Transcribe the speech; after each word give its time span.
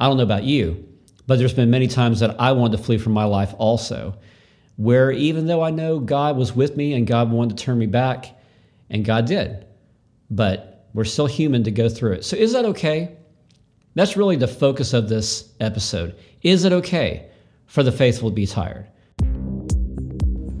I 0.00 0.06
don't 0.06 0.16
know 0.16 0.22
about 0.22 0.44
you, 0.44 0.88
but 1.26 1.38
there's 1.38 1.52
been 1.52 1.68
many 1.68 1.86
times 1.86 2.20
that 2.20 2.40
I 2.40 2.52
wanted 2.52 2.78
to 2.78 2.82
flee 2.82 2.96
from 2.96 3.12
my 3.12 3.24
life 3.24 3.54
also, 3.58 4.16
where 4.76 5.10
even 5.10 5.46
though 5.46 5.62
I 5.62 5.70
know 5.70 5.98
God 5.98 6.38
was 6.38 6.56
with 6.56 6.74
me 6.74 6.94
and 6.94 7.06
God 7.06 7.30
wanted 7.30 7.58
to 7.58 7.62
turn 7.62 7.78
me 7.78 7.84
back, 7.84 8.34
and 8.88 9.04
God 9.04 9.26
did, 9.26 9.66
but 10.30 10.88
we're 10.94 11.04
still 11.04 11.26
human 11.26 11.64
to 11.64 11.70
go 11.70 11.90
through 11.90 12.14
it. 12.14 12.24
So 12.24 12.36
is 12.36 12.54
that 12.54 12.64
okay? 12.64 13.14
That's 13.94 14.16
really 14.16 14.36
the 14.36 14.48
focus 14.48 14.94
of 14.94 15.10
this 15.10 15.52
episode. 15.60 16.16
Is 16.42 16.64
it 16.64 16.72
okay 16.72 17.28
for 17.66 17.82
the 17.82 17.92
faithful 17.92 18.30
to 18.30 18.34
be 18.34 18.46
tired? 18.46 18.86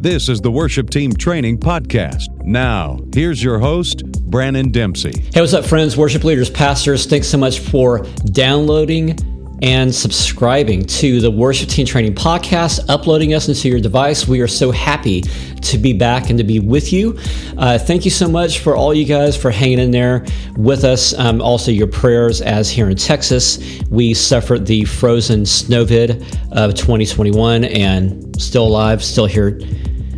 This 0.02 0.28
is 0.28 0.40
the 0.40 0.50
Worship 0.50 0.90
Team 0.90 1.12
Training 1.12 1.58
Podcast. 1.58 2.28
Now, 2.44 2.98
here's 3.14 3.42
your 3.42 3.58
host, 3.58 4.02
Brandon 4.30 4.70
Dempsey. 4.70 5.12
Hey, 5.34 5.40
what's 5.40 5.54
up, 5.54 5.64
friends, 5.64 5.96
worship 5.96 6.24
leaders, 6.24 6.50
pastors? 6.50 7.06
Thanks 7.06 7.28
so 7.28 7.36
much 7.38 7.58
for 7.58 8.06
downloading 8.32 9.18
and 9.62 9.94
subscribing 9.94 10.84
to 10.84 11.20
the 11.20 11.30
Worship 11.30 11.68
Team 11.68 11.86
Training 11.86 12.14
Podcast, 12.14 12.80
uploading 12.88 13.34
us 13.34 13.48
into 13.48 13.68
your 13.68 13.80
device. 13.80 14.26
We 14.26 14.40
are 14.40 14.48
so 14.48 14.70
happy 14.70 15.22
to 15.22 15.78
be 15.78 15.92
back 15.92 16.30
and 16.30 16.38
to 16.38 16.44
be 16.44 16.60
with 16.60 16.92
you. 16.92 17.18
Uh, 17.58 17.78
thank 17.78 18.04
you 18.04 18.10
so 18.10 18.28
much 18.28 18.60
for 18.60 18.74
all 18.74 18.94
you 18.94 19.04
guys 19.04 19.36
for 19.36 19.50
hanging 19.50 19.78
in 19.78 19.90
there 19.90 20.24
with 20.56 20.84
us. 20.84 21.12
Um, 21.18 21.42
also, 21.42 21.70
your 21.70 21.88
prayers 21.88 22.40
as 22.40 22.70
here 22.70 22.88
in 22.88 22.96
Texas, 22.96 23.58
we 23.90 24.14
suffered 24.14 24.66
the 24.66 24.84
frozen 24.84 25.42
snowvid 25.42 26.22
of 26.52 26.74
2021 26.74 27.64
and 27.64 28.40
still 28.40 28.66
alive, 28.66 29.04
still 29.04 29.26
here, 29.26 29.60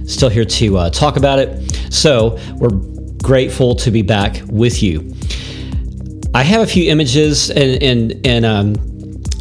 still 0.06 0.28
here 0.28 0.44
to 0.44 0.78
uh, 0.78 0.90
talk 0.90 1.16
about 1.16 1.38
it. 1.38 1.92
So 1.92 2.38
we're 2.56 2.80
grateful 3.22 3.74
to 3.76 3.90
be 3.90 4.02
back 4.02 4.40
with 4.46 4.82
you. 4.82 5.12
I 6.34 6.42
have 6.44 6.62
a 6.62 6.66
few 6.66 6.90
images 6.90 7.50
and 7.50 7.82
and 7.82 8.26
and 8.26 8.44
um, 8.46 8.91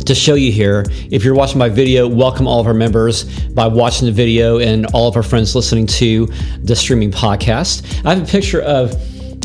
to 0.05 0.15
show 0.15 0.35
you 0.35 0.51
here. 0.51 0.85
If 1.11 1.23
you're 1.23 1.35
watching 1.35 1.59
my 1.59 1.69
video, 1.69 2.07
welcome 2.07 2.47
all 2.47 2.59
of 2.59 2.67
our 2.67 2.73
members 2.73 3.23
by 3.49 3.67
watching 3.67 4.05
the 4.05 4.11
video 4.11 4.59
and 4.59 4.85
all 4.87 5.07
of 5.07 5.15
our 5.15 5.23
friends 5.23 5.55
listening 5.55 5.87
to 5.87 6.27
the 6.63 6.75
streaming 6.75 7.11
podcast. 7.11 8.05
I 8.05 8.15
have 8.15 8.23
a 8.23 8.31
picture 8.31 8.61
of 8.61 8.93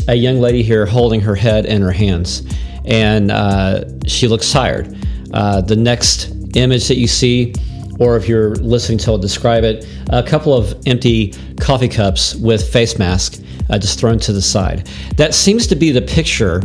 a 0.07 0.15
young 0.15 0.39
lady 0.39 0.63
here 0.63 0.85
holding 0.85 1.21
her 1.21 1.35
head 1.35 1.65
in 1.65 1.81
her 1.81 1.91
hands, 1.91 2.43
and 2.85 3.31
uh, 3.31 3.83
she 4.07 4.27
looks 4.27 4.51
tired. 4.51 4.97
Uh, 5.33 5.61
the 5.61 5.75
next 5.75 6.31
image 6.55 6.87
that 6.87 6.97
you 6.97 7.07
see, 7.07 7.53
or 7.99 8.15
if 8.17 8.27
you're 8.27 8.55
listening 8.55 8.97
to 8.99 9.13
it, 9.13 9.21
describe 9.21 9.63
it, 9.63 9.87
a 10.09 10.23
couple 10.23 10.53
of 10.53 10.75
empty 10.87 11.33
coffee 11.59 11.89
cups 11.89 12.35
with 12.35 12.71
face 12.71 12.97
mask 12.97 13.41
uh, 13.69 13.77
just 13.77 13.99
thrown 13.99 14.19
to 14.19 14.33
the 14.33 14.41
side. 14.41 14.87
That 15.17 15.33
seems 15.33 15.67
to 15.67 15.75
be 15.75 15.91
the 15.91 16.01
picture 16.01 16.63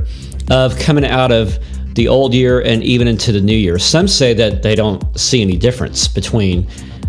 of 0.51 0.79
coming 0.79 1.05
out 1.05 1.33
of 1.33 1.59
the 1.95 2.09
old 2.09 2.35
year 2.35 2.61
and 2.61 2.83
even 2.83 3.09
into 3.09 3.33
the 3.33 3.41
new 3.41 3.57
year. 3.57 3.79
Some 3.79 4.09
say 4.09 4.35
that 4.35 4.63
they 4.63 4.75
don't 4.75 5.19
see 5.19 5.43
any 5.43 5.57
difference 5.57 6.09
between 6.09 6.67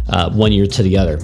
uh, 0.09 0.31
one 0.31 0.52
year 0.52 0.67
to 0.67 0.84
the 0.84 0.98
other. 0.98 1.20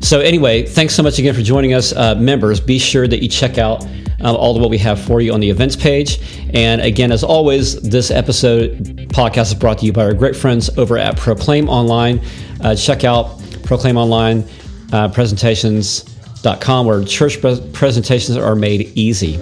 So, 0.00 0.20
anyway, 0.20 0.64
thanks 0.64 0.94
so 0.94 1.02
much 1.02 1.18
again 1.18 1.34
for 1.34 1.42
joining 1.42 1.74
us. 1.74 1.92
Uh, 1.92 2.14
members, 2.14 2.58
be 2.58 2.78
sure 2.78 3.06
that 3.06 3.22
you 3.22 3.28
check 3.28 3.58
out 3.58 3.84
um, 4.22 4.36
all 4.36 4.56
of 4.56 4.60
what 4.60 4.70
we 4.70 4.78
have 4.78 5.00
for 5.00 5.20
you 5.20 5.32
on 5.32 5.40
the 5.40 5.50
events 5.50 5.76
page. 5.76 6.20
And 6.54 6.80
again, 6.80 7.12
as 7.12 7.22
always, 7.22 7.80
this 7.82 8.10
episode 8.10 8.78
podcast 9.10 9.48
is 9.48 9.54
brought 9.54 9.78
to 9.78 9.86
you 9.86 9.92
by 9.92 10.04
our 10.04 10.14
great 10.14 10.34
friends 10.34 10.70
over 10.78 10.96
at 10.96 11.16
Proclaim 11.16 11.68
Online. 11.68 12.20
Uh, 12.62 12.74
check 12.74 13.04
out 13.04 13.40
Proclaim 13.64 13.96
Online 13.96 14.44
uh, 14.92 15.08
presentations.com 15.08 16.86
where 16.86 17.04
church 17.04 17.40
presentations 17.72 18.36
are 18.36 18.56
made 18.56 18.92
easy. 18.96 19.36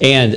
And 0.00 0.36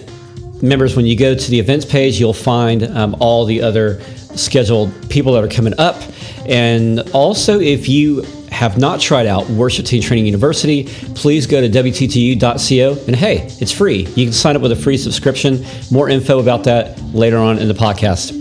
members, 0.61 0.95
when 0.95 1.05
you 1.05 1.17
go 1.17 1.35
to 1.35 1.51
the 1.51 1.59
events 1.59 1.85
page, 1.85 2.19
you'll 2.19 2.33
find 2.33 2.83
um, 2.83 3.15
all 3.19 3.45
the 3.45 3.61
other 3.61 4.01
scheduled 4.35 5.09
people 5.09 5.33
that 5.33 5.43
are 5.43 5.47
coming 5.47 5.73
up. 5.77 6.01
And 6.45 6.99
also, 7.11 7.59
if 7.59 7.87
you 7.89 8.21
have 8.51 8.77
not 8.77 8.99
tried 8.99 9.25
out 9.25 9.47
Worship 9.49 9.85
Team 9.85 10.01
Training 10.01 10.25
University, 10.25 10.85
please 11.15 11.47
go 11.47 11.61
to 11.61 11.69
WTTU.co 11.69 13.05
and 13.05 13.15
hey, 13.15 13.47
it's 13.59 13.71
free. 13.71 14.05
You 14.15 14.25
can 14.25 14.33
sign 14.33 14.55
up 14.55 14.61
with 14.61 14.71
a 14.71 14.75
free 14.75 14.97
subscription. 14.97 15.65
More 15.91 16.09
info 16.09 16.39
about 16.39 16.63
that 16.65 16.99
later 17.13 17.37
on 17.37 17.59
in 17.59 17.67
the 17.67 17.73
podcast. 17.73 18.35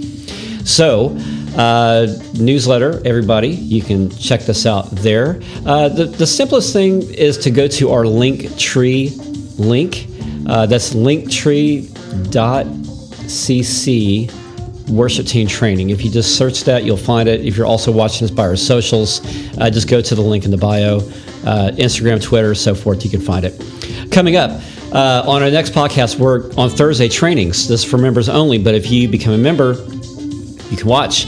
So, 0.66 1.16
uh, 1.56 2.06
newsletter, 2.34 3.00
everybody, 3.04 3.48
you 3.48 3.82
can 3.82 4.10
check 4.10 4.42
this 4.42 4.66
out 4.66 4.90
there. 4.90 5.40
Uh, 5.64 5.88
the, 5.88 6.04
the 6.04 6.26
simplest 6.26 6.72
thing 6.72 7.02
is 7.14 7.38
to 7.38 7.50
go 7.50 7.68
to 7.68 7.90
our 7.90 8.06
link 8.06 8.56
tree 8.58 9.10
link. 9.56 10.06
Uh, 10.46 10.66
that's 10.66 10.94
linktree 10.94 11.94
cc 13.26 14.30
worship 14.90 15.26
team 15.26 15.46
training. 15.46 15.90
If 15.90 16.04
you 16.04 16.10
just 16.10 16.36
search 16.36 16.64
that, 16.64 16.84
you'll 16.84 16.96
find 16.96 17.28
it. 17.28 17.44
If 17.44 17.56
you're 17.56 17.66
also 17.66 17.92
watching 17.92 18.26
this 18.26 18.34
by 18.34 18.44
our 18.44 18.56
socials, 18.56 19.20
uh, 19.58 19.70
just 19.70 19.88
go 19.88 20.00
to 20.00 20.14
the 20.14 20.22
link 20.22 20.44
in 20.44 20.50
the 20.50 20.56
bio, 20.56 20.96
uh, 21.44 21.70
Instagram, 21.76 22.22
Twitter, 22.22 22.54
so 22.54 22.74
forth. 22.74 23.04
You 23.04 23.10
can 23.10 23.20
find 23.20 23.44
it. 23.44 23.60
Coming 24.10 24.36
up 24.36 24.60
uh, 24.92 25.24
on 25.26 25.42
our 25.42 25.50
next 25.50 25.72
podcast, 25.72 26.18
we're 26.18 26.50
on 26.56 26.70
Thursday 26.70 27.08
trainings. 27.08 27.68
This 27.68 27.84
is 27.84 27.90
for 27.90 27.98
members 27.98 28.28
only, 28.28 28.58
but 28.58 28.74
if 28.74 28.90
you 28.90 29.08
become 29.08 29.34
a 29.34 29.38
member, 29.38 29.74
you 30.70 30.76
can 30.76 30.86
watch. 30.86 31.26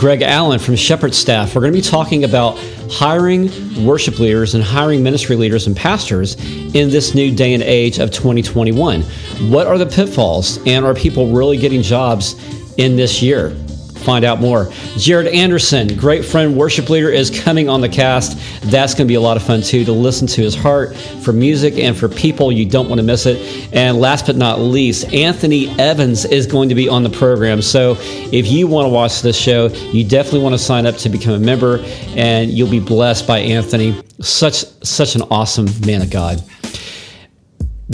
Greg 0.00 0.22
Allen 0.22 0.58
from 0.58 0.76
Shepherd 0.76 1.14
Staff. 1.14 1.54
We're 1.54 1.60
going 1.60 1.74
to 1.74 1.78
be 1.78 1.86
talking 1.86 2.24
about 2.24 2.58
hiring 2.90 3.50
worship 3.84 4.18
leaders 4.18 4.54
and 4.54 4.64
hiring 4.64 5.02
ministry 5.02 5.36
leaders 5.36 5.66
and 5.66 5.76
pastors 5.76 6.36
in 6.74 6.88
this 6.88 7.14
new 7.14 7.36
day 7.36 7.52
and 7.52 7.62
age 7.62 7.98
of 7.98 8.10
2021. 8.10 9.02
What 9.50 9.66
are 9.66 9.76
the 9.76 9.84
pitfalls, 9.84 10.58
and 10.66 10.86
are 10.86 10.94
people 10.94 11.30
really 11.30 11.58
getting 11.58 11.82
jobs 11.82 12.34
in 12.78 12.96
this 12.96 13.20
year? 13.20 13.54
Find 14.00 14.24
out 14.24 14.40
more. 14.40 14.70
Jared 14.96 15.28
Anderson, 15.28 15.96
great 15.96 16.24
friend, 16.24 16.56
worship 16.56 16.88
leader, 16.88 17.10
is 17.10 17.30
coming 17.30 17.68
on 17.68 17.80
the 17.80 17.88
cast. 17.88 18.38
That's 18.70 18.94
going 18.94 19.06
to 19.06 19.08
be 19.08 19.14
a 19.14 19.20
lot 19.20 19.36
of 19.36 19.42
fun 19.42 19.62
too 19.62 19.84
to 19.84 19.92
listen 19.92 20.26
to 20.28 20.42
his 20.42 20.54
heart 20.54 20.96
for 20.96 21.32
music 21.32 21.78
and 21.78 21.96
for 21.96 22.08
people. 22.08 22.50
You 22.50 22.66
don't 22.66 22.88
want 22.88 22.98
to 22.98 23.04
miss 23.04 23.26
it. 23.26 23.68
And 23.72 24.00
last 24.00 24.26
but 24.26 24.36
not 24.36 24.60
least, 24.60 25.12
Anthony 25.12 25.68
Evans 25.78 26.24
is 26.24 26.46
going 26.46 26.68
to 26.68 26.74
be 26.74 26.88
on 26.88 27.02
the 27.02 27.10
program. 27.10 27.62
So 27.62 27.96
if 27.98 28.46
you 28.48 28.66
want 28.66 28.86
to 28.86 28.90
watch 28.90 29.22
this 29.22 29.36
show, 29.36 29.68
you 29.68 30.04
definitely 30.04 30.40
want 30.40 30.54
to 30.54 30.58
sign 30.58 30.86
up 30.86 30.96
to 30.96 31.08
become 31.08 31.34
a 31.34 31.38
member, 31.38 31.78
and 32.16 32.50
you'll 32.50 32.70
be 32.70 32.80
blessed 32.80 33.26
by 33.26 33.38
Anthony. 33.38 34.00
Such 34.20 34.64
such 34.82 35.14
an 35.14 35.22
awesome 35.30 35.66
man 35.86 36.02
of 36.02 36.10
God. 36.10 36.42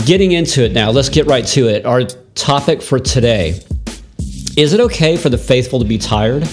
Getting 0.05 0.33
into 0.33 0.63
it 0.63 0.73
now, 0.73 0.91
let's 0.91 1.09
get 1.09 1.25
right 1.25 1.45
to 1.47 1.67
it. 1.69 1.85
Our 1.85 2.03
topic 2.35 2.81
for 2.81 2.99
today 2.99 3.59
is 4.57 4.73
it 4.73 4.79
okay 4.79 5.15
for 5.15 5.29
the 5.29 5.37
faithful 5.37 5.79
to 5.79 5.85
be 5.85 5.99
tired? 5.99 6.49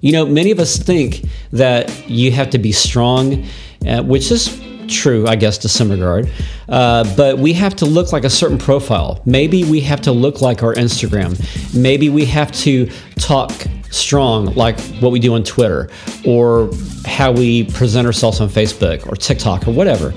You 0.00 0.12
know, 0.12 0.24
many 0.24 0.52
of 0.52 0.60
us 0.60 0.76
think 0.78 1.24
that 1.52 2.08
you 2.08 2.30
have 2.32 2.50
to 2.50 2.58
be 2.58 2.70
strong, 2.72 3.44
uh, 3.86 4.02
which 4.02 4.30
is 4.30 4.60
true, 4.88 5.26
I 5.26 5.36
guess, 5.36 5.58
to 5.58 5.68
some 5.68 5.90
regard. 5.90 6.30
Uh, 6.68 7.04
but 7.16 7.38
we 7.38 7.52
have 7.54 7.74
to 7.76 7.84
look 7.84 8.12
like 8.12 8.24
a 8.24 8.30
certain 8.30 8.58
profile. 8.58 9.20
Maybe 9.26 9.64
we 9.64 9.80
have 9.80 10.00
to 10.02 10.12
look 10.12 10.40
like 10.40 10.62
our 10.62 10.74
Instagram. 10.74 11.36
Maybe 11.74 12.08
we 12.08 12.24
have 12.26 12.52
to 12.52 12.88
talk 13.16 13.52
strong, 13.90 14.46
like 14.54 14.80
what 15.00 15.10
we 15.10 15.18
do 15.18 15.34
on 15.34 15.42
Twitter, 15.42 15.90
or 16.24 16.70
how 17.04 17.32
we 17.32 17.64
present 17.64 18.06
ourselves 18.06 18.40
on 18.40 18.48
Facebook 18.48 19.06
or 19.08 19.16
TikTok 19.16 19.66
or 19.66 19.72
whatever. 19.72 20.14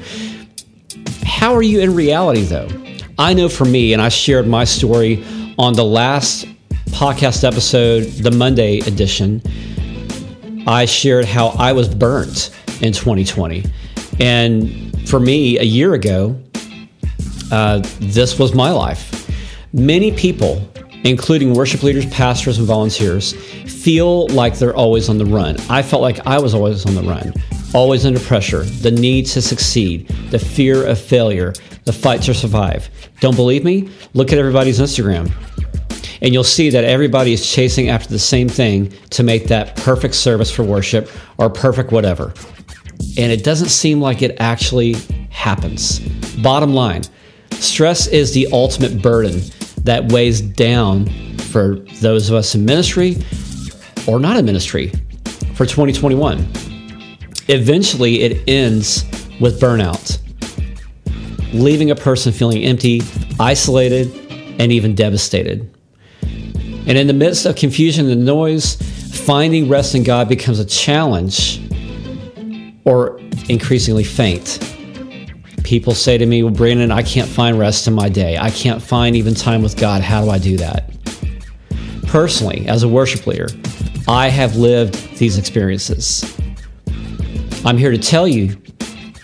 How 1.24 1.56
are 1.56 1.64
you 1.64 1.80
in 1.80 1.96
reality, 1.96 2.44
though? 2.44 2.70
I 3.18 3.34
know 3.34 3.50
for 3.50 3.66
me, 3.66 3.94
and 3.94 4.02
I 4.02 4.10
shared 4.10 4.48
my 4.48 4.64
story 4.64 5.24
on 5.58 5.74
the 5.74 5.86
last 5.86 6.46
podcast 6.96 7.44
episode, 7.44 8.06
the 8.24 8.32
Monday 8.32 8.78
edition, 8.80 9.42
I 10.66 10.86
shared 10.86 11.26
how 11.26 11.48
I 11.50 11.74
was 11.74 11.94
burnt 11.94 12.52
in 12.82 12.94
2020. 12.94 13.66
And 14.22 15.10
for 15.10 15.20
me, 15.20 15.60
a 15.60 15.64
year 15.64 15.94
ago, 15.94 16.42
uh, 17.52 17.82
this 18.00 18.40
was 18.40 18.56
my 18.56 18.72
life. 18.72 19.30
Many 19.74 20.14
people, 20.14 20.66
including 21.04 21.54
worship 21.54 21.84
leaders, 21.84 22.06
pastors, 22.06 22.60
and 22.60 22.66
volunteers, 22.66 23.34
feel 23.70 24.28
like 24.28 24.58
they're 24.58 24.76
always 24.76 25.10
on 25.10 25.18
the 25.18 25.26
run. 25.26 25.58
I 25.70 25.82
felt 25.82 26.02
like 26.02 26.26
I 26.26 26.40
was 26.40 26.54
always 26.54 26.86
on 26.86 26.96
the 26.96 27.04
run, 27.04 27.34
always 27.74 28.06
under 28.06 28.22
pressure, 28.22 28.64
the 28.64 28.92
need 28.92 29.26
to 29.28 29.42
succeed, 29.42 30.08
the 30.32 30.40
fear 30.40 30.88
of 30.88 30.98
failure, 30.98 31.52
the 31.84 31.92
fight 31.92 32.22
to 32.22 32.34
survive. 32.34 32.90
Don't 33.20 33.36
believe 33.36 33.66
me? 33.66 33.90
Look 34.14 34.32
at 34.32 34.40
everybody's 34.40 34.80
Instagram. 34.80 35.30
And 36.26 36.34
you'll 36.34 36.44
see 36.44 36.72
that 36.72 36.84
everybody 36.84 37.34
is 37.34 37.48
chasing 37.48 37.90
after 37.90 38.10
the 38.10 38.18
same 38.18 38.50
thing 38.50 38.92
to 39.12 39.22
make 39.22 39.48
that 39.50 39.76
perfect 39.76 40.16
service 40.16 40.50
for 40.50 40.64
worship 40.64 41.08
or 41.38 41.52
perfect 41.52 41.92
whatever. 41.92 42.34
And 43.16 43.32
it 43.32 43.44
doesn't 43.44 43.70
seem 43.70 44.02
like 44.02 44.24
it 44.24 44.36
actually 44.40 44.96
happens. 45.30 46.00
Bottom 46.42 46.74
line 46.74 47.04
stress 47.52 48.08
is 48.08 48.34
the 48.34 48.48
ultimate 48.52 49.04
burden 49.04 49.40
that 49.84 50.12
weighs 50.12 50.42
down 50.42 51.06
for 51.38 51.76
those 52.02 52.28
of 52.28 52.36
us 52.36 52.56
in 52.56 52.66
ministry 52.66 53.18
or 54.08 54.20
not 54.20 54.36
in 54.36 54.46
ministry 54.46 54.88
for 55.54 55.68
2021. 55.68 56.40
Eventually, 57.50 58.24
it 58.24 58.44
ends 58.50 59.04
with 59.40 59.62
burnout, 59.62 60.18
leaving 61.54 61.92
a 61.92 61.96
person 61.96 62.34
feeling 62.34 62.64
empty, 62.64 63.04
isolated, 63.40 64.12
and 64.60 64.72
even 64.72 64.96
devastated. 64.96 65.75
And 66.88 66.98
in 66.98 67.08
the 67.08 67.14
midst 67.14 67.46
of 67.46 67.56
confusion 67.56 68.10
and 68.10 68.26
noise, 68.26 68.76
finding 69.26 69.68
rest 69.68 69.96
in 69.96 70.04
God 70.04 70.30
becomes 70.30 70.60
a 70.60 70.66
challenge 70.66 71.62
or 72.86 73.20
increasingly 73.50 74.04
faint. 74.04 74.60
People 75.64 75.96
say 75.96 76.18
to 76.18 76.26
me, 76.26 76.44
Well, 76.44 76.54
Brandon, 76.54 76.92
I 76.92 77.02
can't 77.02 77.28
find 77.28 77.58
rest 77.58 77.88
in 77.88 77.94
my 77.94 78.08
day. 78.08 78.38
I 78.38 78.52
can't 78.52 78.82
find 78.82 79.16
even 79.16 79.34
time 79.34 79.64
with 79.64 79.78
God. 79.78 80.02
How 80.02 80.24
do 80.24 80.30
I 80.30 80.38
do 80.38 80.58
that? 80.58 80.92
Personally, 82.08 82.68
as 82.68 82.84
a 82.84 82.88
worship 82.88 83.26
leader, 83.26 83.48
I 84.08 84.30
have 84.30 84.56
lived 84.56 85.18
these 85.18 85.40
experiences. 85.40 86.24
I'm 87.66 87.78
here 87.78 87.90
to 87.90 87.98
tell 87.98 88.28
you 88.28 88.56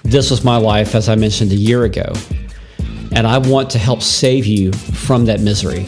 this 0.04 0.32
was 0.32 0.44
my 0.44 0.58
life, 0.58 0.96
as 0.96 1.08
I 1.08 1.16
mentioned 1.16 1.52
a 1.52 1.56
year 1.56 1.84
ago, 1.84 2.12
and 3.12 3.28
I 3.28 3.38
want 3.38 3.70
to 3.72 3.78
help 3.78 4.02
save 4.02 4.48
you 4.48 4.74
from 4.74 5.26
that 5.26 5.42
misery. 5.42 5.88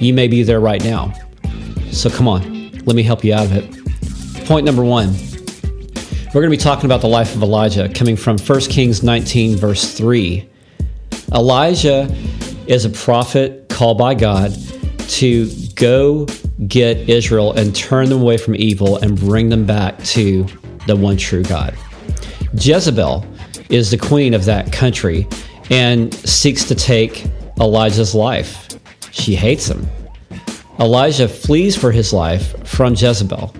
You 0.00 0.12
may 0.14 0.26
be 0.26 0.42
there 0.42 0.60
right 0.60 0.82
now. 0.82 1.12
So 1.92 2.10
come 2.10 2.26
on, 2.26 2.72
let 2.86 2.96
me 2.96 3.02
help 3.02 3.22
you 3.22 3.34
out 3.34 3.46
of 3.46 3.52
it. 3.52 4.46
Point 4.46 4.66
number 4.66 4.82
one 4.82 5.14
we're 6.32 6.42
going 6.42 6.52
to 6.52 6.56
be 6.56 6.62
talking 6.62 6.84
about 6.84 7.00
the 7.00 7.08
life 7.08 7.34
of 7.34 7.42
Elijah 7.42 7.88
coming 7.88 8.14
from 8.14 8.38
1 8.38 8.60
Kings 8.60 9.02
19, 9.02 9.56
verse 9.56 9.92
3. 9.92 10.48
Elijah 11.34 12.08
is 12.68 12.84
a 12.84 12.90
prophet 12.90 13.68
called 13.68 13.98
by 13.98 14.14
God 14.14 14.56
to 15.08 15.50
go 15.74 16.26
get 16.68 17.08
Israel 17.08 17.52
and 17.54 17.74
turn 17.74 18.08
them 18.08 18.22
away 18.22 18.36
from 18.36 18.54
evil 18.54 18.98
and 18.98 19.18
bring 19.18 19.48
them 19.48 19.66
back 19.66 20.00
to 20.04 20.46
the 20.86 20.94
one 20.94 21.16
true 21.16 21.42
God. 21.42 21.76
Jezebel 22.54 23.26
is 23.68 23.90
the 23.90 23.98
queen 23.98 24.32
of 24.32 24.44
that 24.44 24.72
country 24.72 25.26
and 25.68 26.14
seeks 26.14 26.62
to 26.64 26.76
take 26.76 27.26
Elijah's 27.58 28.14
life. 28.14 28.69
She 29.10 29.34
hates 29.34 29.68
him. 29.68 29.88
Elijah 30.78 31.28
flees 31.28 31.76
for 31.76 31.92
his 31.92 32.12
life 32.12 32.66
from 32.66 32.94
Jezebel 32.94 33.54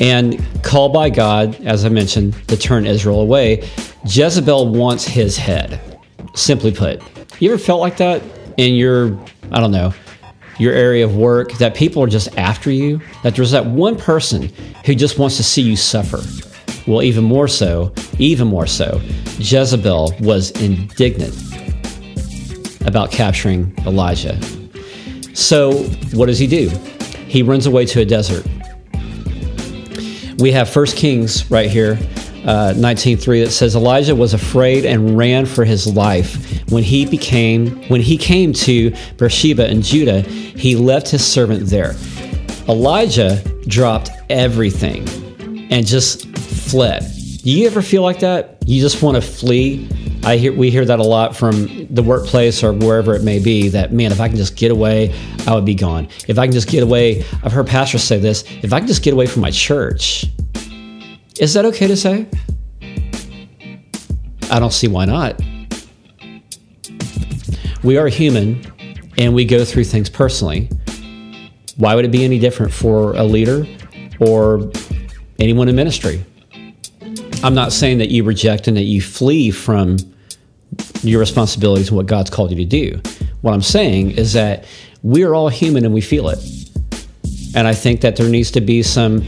and 0.00 0.44
called 0.62 0.92
by 0.92 1.08
God, 1.08 1.54
as 1.64 1.84
I 1.84 1.88
mentioned, 1.88 2.34
to 2.48 2.56
turn 2.56 2.86
Israel 2.86 3.20
away. 3.20 3.68
Jezebel 4.04 4.68
wants 4.68 5.04
his 5.04 5.36
head. 5.36 5.80
Simply 6.34 6.70
put, 6.70 7.02
you 7.40 7.50
ever 7.52 7.58
felt 7.58 7.80
like 7.80 7.96
that 7.96 8.22
in 8.58 8.74
your, 8.74 9.18
I 9.50 9.60
don't 9.60 9.70
know, 9.70 9.94
your 10.58 10.74
area 10.74 11.04
of 11.04 11.16
work 11.16 11.52
that 11.54 11.74
people 11.74 12.02
are 12.02 12.08
just 12.08 12.36
after 12.38 12.70
you? 12.70 13.00
That 13.22 13.36
there's 13.36 13.50
that 13.50 13.64
one 13.64 13.96
person 13.96 14.50
who 14.84 14.94
just 14.94 15.18
wants 15.18 15.36
to 15.36 15.42
see 15.42 15.62
you 15.62 15.76
suffer. 15.76 16.20
Well, 16.86 17.02
even 17.02 17.24
more 17.24 17.48
so, 17.48 17.92
even 18.18 18.48
more 18.48 18.66
so, 18.66 19.00
Jezebel 19.38 20.14
was 20.20 20.50
indignant 20.52 21.34
about 22.86 23.10
capturing 23.10 23.74
Elijah. 23.86 24.38
So, 25.36 25.74
what 26.14 26.26
does 26.26 26.38
he 26.38 26.46
do? 26.46 26.68
He 27.28 27.42
runs 27.42 27.66
away 27.66 27.86
to 27.86 28.00
a 28.00 28.04
desert 28.04 28.46
we 30.38 30.52
have 30.52 30.68
First 30.68 30.96
Kings 30.96 31.50
right 31.50 31.70
here, 31.70 31.98
uh, 32.44 32.74
19.3 32.76 33.44
that 33.44 33.50
says 33.50 33.74
Elijah 33.74 34.14
was 34.14 34.34
afraid 34.34 34.84
and 34.84 35.16
ran 35.16 35.46
for 35.46 35.64
his 35.64 35.86
life. 35.86 36.62
When 36.70 36.82
he 36.82 37.06
became 37.06 37.82
when 37.88 38.00
he 38.00 38.16
came 38.18 38.52
to 38.52 38.92
Beersheba 39.16 39.70
in 39.70 39.82
Judah, 39.82 40.20
he 40.22 40.76
left 40.76 41.08
his 41.08 41.24
servant 41.24 41.66
there. 41.66 41.94
Elijah 42.68 43.42
dropped 43.68 44.10
everything 44.28 45.08
and 45.70 45.86
just 45.86 46.26
fled. 46.36 47.02
Do 47.42 47.50
you 47.50 47.66
ever 47.66 47.80
feel 47.80 48.02
like 48.02 48.18
that? 48.20 48.58
You 48.66 48.80
just 48.82 49.02
want 49.02 49.14
to 49.14 49.20
flee? 49.22 49.88
I 50.26 50.38
hear 50.38 50.52
we 50.52 50.72
hear 50.72 50.84
that 50.84 50.98
a 50.98 51.04
lot 51.04 51.36
from 51.36 51.86
the 51.88 52.02
workplace 52.02 52.64
or 52.64 52.72
wherever 52.72 53.14
it 53.14 53.22
may 53.22 53.38
be. 53.38 53.68
That 53.68 53.92
man, 53.92 54.10
if 54.10 54.20
I 54.20 54.26
can 54.26 54.36
just 54.36 54.56
get 54.56 54.72
away, 54.72 55.14
I 55.46 55.54
would 55.54 55.64
be 55.64 55.76
gone. 55.76 56.08
If 56.26 56.36
I 56.36 56.46
can 56.46 56.52
just 56.52 56.66
get 56.68 56.82
away, 56.82 57.24
I've 57.44 57.52
heard 57.52 57.68
pastors 57.68 58.02
say 58.02 58.18
this. 58.18 58.42
If 58.60 58.72
I 58.72 58.80
can 58.80 58.88
just 58.88 59.04
get 59.04 59.14
away 59.14 59.26
from 59.26 59.42
my 59.42 59.52
church, 59.52 60.26
is 61.38 61.54
that 61.54 61.64
okay 61.66 61.86
to 61.86 61.96
say? 61.96 62.26
I 64.50 64.58
don't 64.58 64.72
see 64.72 64.88
why 64.88 65.04
not. 65.04 65.40
We 67.84 67.96
are 67.96 68.08
human, 68.08 68.66
and 69.18 69.32
we 69.32 69.44
go 69.44 69.64
through 69.64 69.84
things 69.84 70.10
personally. 70.10 70.68
Why 71.76 71.94
would 71.94 72.04
it 72.04 72.10
be 72.10 72.24
any 72.24 72.40
different 72.40 72.72
for 72.72 73.14
a 73.14 73.22
leader 73.22 73.64
or 74.18 74.72
anyone 75.38 75.68
in 75.68 75.76
ministry? 75.76 76.24
I'm 77.44 77.54
not 77.54 77.72
saying 77.72 77.98
that 77.98 78.10
you 78.10 78.24
reject 78.24 78.66
and 78.66 78.76
that 78.76 78.86
you 78.86 79.00
flee 79.00 79.52
from 79.52 79.98
your 81.08 81.20
responsibilities 81.20 81.88
and 81.88 81.96
what 81.96 82.06
God's 82.06 82.30
called 82.30 82.50
you 82.50 82.56
to 82.56 82.64
do. 82.64 83.00
What 83.42 83.54
I'm 83.54 83.62
saying 83.62 84.12
is 84.12 84.32
that 84.32 84.64
we're 85.02 85.34
all 85.34 85.48
human 85.48 85.84
and 85.84 85.94
we 85.94 86.00
feel 86.00 86.28
it. 86.28 86.38
And 87.54 87.66
I 87.66 87.74
think 87.74 88.00
that 88.00 88.16
there 88.16 88.28
needs 88.28 88.50
to 88.52 88.60
be 88.60 88.82
some 88.82 89.24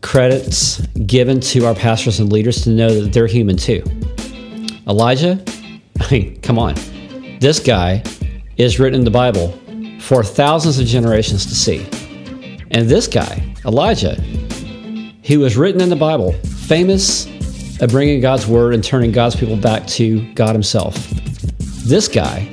credits 0.00 0.80
given 1.06 1.40
to 1.40 1.66
our 1.66 1.74
pastors 1.74 2.20
and 2.20 2.32
leaders 2.32 2.62
to 2.62 2.70
know 2.70 3.00
that 3.00 3.12
they're 3.12 3.26
human 3.26 3.56
too. 3.56 3.82
Elijah, 4.86 5.42
I 6.00 6.10
mean, 6.10 6.40
come 6.40 6.58
on. 6.58 6.74
This 7.40 7.60
guy 7.60 8.02
is 8.56 8.80
written 8.80 8.98
in 8.98 9.04
the 9.04 9.10
Bible 9.10 9.52
for 10.00 10.24
thousands 10.24 10.78
of 10.78 10.86
generations 10.86 11.46
to 11.46 11.54
see. 11.54 11.86
And 12.70 12.88
this 12.88 13.06
guy, 13.06 13.54
Elijah, 13.64 14.20
he 15.22 15.36
was 15.36 15.56
written 15.56 15.80
in 15.80 15.88
the 15.88 15.96
Bible, 15.96 16.32
famous 16.32 17.27
at 17.80 17.90
bringing 17.90 18.20
God's 18.20 18.46
word 18.46 18.74
and 18.74 18.82
turning 18.82 19.12
God's 19.12 19.36
people 19.36 19.56
back 19.56 19.86
to 19.88 20.32
God 20.34 20.54
Himself. 20.54 20.96
This 21.84 22.08
guy 22.08 22.48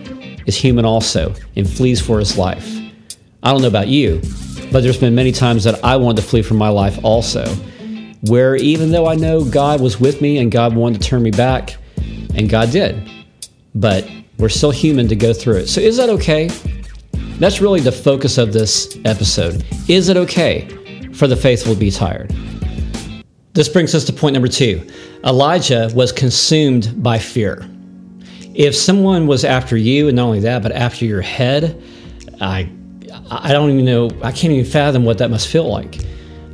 is 0.45 0.55
human 0.55 0.85
also 0.85 1.33
and 1.55 1.69
flees 1.69 2.01
for 2.01 2.19
his 2.19 2.37
life. 2.37 2.67
I 3.43 3.51
don't 3.51 3.61
know 3.61 3.67
about 3.67 3.87
you, 3.87 4.21
but 4.71 4.81
there's 4.81 4.99
been 4.99 5.15
many 5.15 5.31
times 5.31 5.63
that 5.65 5.83
I 5.83 5.97
wanted 5.97 6.21
to 6.21 6.27
flee 6.27 6.41
from 6.41 6.57
my 6.57 6.69
life 6.69 6.99
also, 7.03 7.45
where 8.27 8.55
even 8.55 8.91
though 8.91 9.07
I 9.07 9.15
know 9.15 9.43
God 9.43 9.81
was 9.81 9.99
with 9.99 10.21
me 10.21 10.37
and 10.37 10.51
God 10.51 10.75
wanted 10.75 11.01
to 11.01 11.07
turn 11.07 11.21
me 11.21 11.31
back, 11.31 11.77
and 12.35 12.49
God 12.49 12.71
did, 12.71 13.09
but 13.73 14.09
we're 14.37 14.49
still 14.49 14.71
human 14.71 15.07
to 15.07 15.15
go 15.15 15.33
through 15.33 15.57
it. 15.57 15.67
So 15.67 15.79
is 15.81 15.97
that 15.97 16.09
okay? 16.09 16.49
That's 17.39 17.61
really 17.61 17.79
the 17.79 17.91
focus 17.91 18.37
of 18.37 18.53
this 18.53 18.97
episode. 19.05 19.65
Is 19.87 20.09
it 20.09 20.17
okay 20.17 20.67
for 21.13 21.27
the 21.27 21.35
faithful 21.35 21.73
to 21.73 21.79
be 21.79 21.91
tired? 21.91 22.33
This 23.55 23.69
brings 23.69 23.95
us 23.95 24.03
to 24.03 24.13
point 24.13 24.33
number 24.33 24.49
two. 24.49 24.85
Elijah 25.23 25.89
was 25.95 26.11
consumed 26.11 27.01
by 27.01 27.17
fear. 27.17 27.65
If 28.53 28.75
someone 28.75 29.27
was 29.27 29.45
after 29.45 29.77
you, 29.77 30.09
and 30.09 30.17
not 30.17 30.25
only 30.25 30.41
that, 30.41 30.61
but 30.61 30.73
after 30.73 31.05
your 31.05 31.21
head, 31.21 31.81
I, 32.41 32.69
I 33.31 33.53
don't 33.53 33.71
even 33.71 33.85
know, 33.85 34.09
I 34.21 34.33
can't 34.33 34.51
even 34.51 34.69
fathom 34.69 35.05
what 35.05 35.17
that 35.19 35.29
must 35.29 35.47
feel 35.47 35.69
like. 35.69 35.99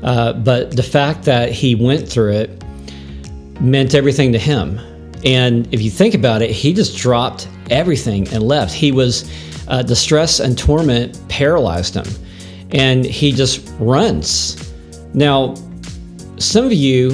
Uh, 0.04 0.34
but 0.34 0.76
the 0.76 0.84
fact 0.84 1.24
that 1.24 1.52
he 1.52 1.74
went 1.74 2.08
through 2.08 2.34
it 2.34 2.64
meant 3.60 3.96
everything 3.96 4.32
to 4.34 4.40
him. 4.40 4.80
And 5.26 5.72
if 5.74 5.82
you 5.82 5.90
think 5.90 6.14
about 6.14 6.44
it, 6.44 6.52
he 6.52 6.72
just 6.72 6.96
dropped 6.98 7.48
everything 7.72 8.28
and 8.28 8.44
left. 8.44 8.74
He 8.74 8.92
was, 8.92 9.28
uh, 9.68 9.82
the 9.82 9.96
stress 9.96 10.40
and 10.40 10.56
torment 10.56 11.20
paralyzed 11.30 11.96
him, 11.96 12.06
and 12.74 13.04
he 13.04 13.32
just 13.32 13.68
runs. 13.80 14.72
Now, 15.16 15.56
some 16.44 16.66
of 16.66 16.74
you 16.74 17.12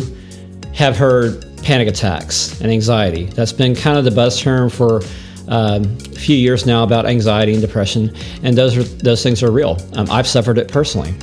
have 0.74 0.96
heard 0.96 1.44
panic 1.64 1.88
attacks 1.88 2.60
and 2.62 2.72
anxiety. 2.72 3.26
That's 3.26 3.52
been 3.52 3.76
kind 3.76 3.98
of 3.98 4.06
the 4.06 4.12
buzz 4.12 4.40
term 4.40 4.70
for 4.70 5.02
um, 5.48 5.84
a 5.84 6.20
few 6.20 6.36
years 6.36 6.66
now 6.66 6.84
about 6.84 7.06
anxiety 7.06 7.54
and 7.54 7.62
depression, 7.62 8.16
and 8.44 8.58
those 8.58 8.78
are 8.78 8.84
those 8.84 9.24
things 9.24 9.42
are 9.44 9.52
real. 9.52 9.78
Um, 9.94 10.10
I've 10.10 10.28
suffered 10.28 10.58
it 10.58 10.68
personally. 10.68 11.14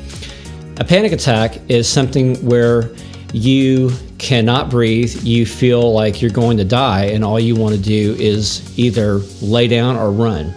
A 0.79 0.85
panic 0.85 1.13
attack 1.13 1.59
is 1.71 1.89
something 1.89 2.37
where 2.45 2.91
you 3.33 3.93
cannot 4.19 4.71
breathe, 4.71 5.15
you 5.23 5.45
feel 5.45 5.93
like 5.93 6.23
you're 6.23 6.31
going 6.31 6.57
to 6.57 6.65
die, 6.65 7.07
and 7.07 7.25
all 7.25 7.39
you 7.39 7.55
want 7.55 7.75
to 7.75 7.81
do 7.81 8.15
is 8.19 8.77
either 8.79 9.17
lay 9.43 9.69
down 9.69 9.97
or 9.97 10.11
run. 10.11 10.55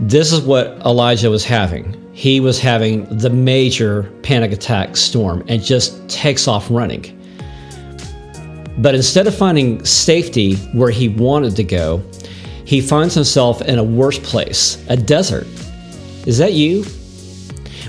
This 0.00 0.32
is 0.32 0.40
what 0.40 0.78
Elijah 0.84 1.30
was 1.30 1.44
having 1.44 2.02
he 2.12 2.40
was 2.40 2.60
having 2.60 3.04
the 3.18 3.30
major 3.30 4.04
panic 4.22 4.52
attack 4.52 4.96
storm 4.96 5.42
and 5.48 5.62
just 5.62 6.08
takes 6.08 6.46
off 6.46 6.70
running. 6.70 7.18
But 8.78 8.94
instead 8.94 9.26
of 9.26 9.34
finding 9.34 9.84
safety 9.84 10.56
where 10.72 10.90
he 10.90 11.08
wanted 11.08 11.56
to 11.56 11.64
go, 11.64 12.02
he 12.64 12.80
finds 12.80 13.14
himself 13.14 13.62
in 13.62 13.78
a 13.78 13.84
worse 13.84 14.18
place, 14.18 14.84
a 14.88 14.96
desert. 14.96 15.46
Is 16.26 16.38
that 16.38 16.52
you? 16.52 16.84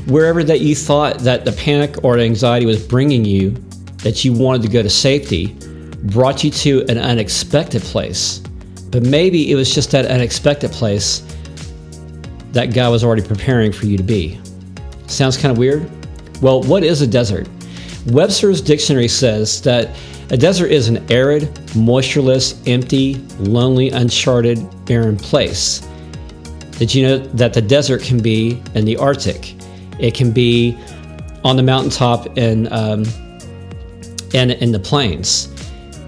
Wherever 0.07 0.43
that 0.43 0.61
you 0.61 0.75
thought 0.75 1.19
that 1.19 1.45
the 1.45 1.51
panic 1.51 2.03
or 2.03 2.17
anxiety 2.17 2.65
was 2.65 2.85
bringing 2.85 3.23
you, 3.23 3.51
that 3.97 4.25
you 4.25 4.33
wanted 4.33 4.61
to 4.63 4.67
go 4.67 4.81
to 4.81 4.89
safety, 4.89 5.55
brought 6.05 6.43
you 6.43 6.49
to 6.49 6.81
an 6.89 6.97
unexpected 6.97 7.81
place. 7.83 8.39
But 8.89 9.03
maybe 9.03 9.51
it 9.51 9.55
was 9.55 9.73
just 9.73 9.91
that 9.91 10.05
unexpected 10.05 10.71
place 10.71 11.23
that 12.53 12.73
God 12.73 12.91
was 12.91 13.03
already 13.03 13.21
preparing 13.27 13.71
for 13.71 13.85
you 13.85 13.97
to 13.97 14.03
be. 14.03 14.39
Sounds 15.07 15.37
kind 15.37 15.51
of 15.51 15.57
weird? 15.57 15.89
Well, 16.41 16.63
what 16.63 16.83
is 16.83 17.01
a 17.01 17.07
desert? 17.07 17.47
Webster's 18.07 18.61
dictionary 18.61 19.07
says 19.07 19.61
that 19.61 19.95
a 20.29 20.37
desert 20.37 20.71
is 20.71 20.87
an 20.87 21.05
arid, 21.11 21.43
moistureless, 21.75 22.61
empty, 22.67 23.15
lonely, 23.39 23.89
uncharted, 23.89 24.59
barren 24.85 25.17
place. 25.17 25.87
Did 26.77 26.93
you 26.93 27.07
know 27.07 27.17
that 27.17 27.53
the 27.53 27.61
desert 27.61 28.01
can 28.01 28.21
be 28.21 28.61
in 28.73 28.85
the 28.85 28.97
Arctic? 28.97 29.55
It 29.99 30.15
can 30.15 30.31
be 30.31 30.77
on 31.43 31.55
the 31.55 31.63
mountaintop 31.63 32.37
in, 32.37 32.71
um, 32.71 33.05
and 34.33 34.51
in 34.51 34.71
the 34.71 34.79
plains. 34.79 35.49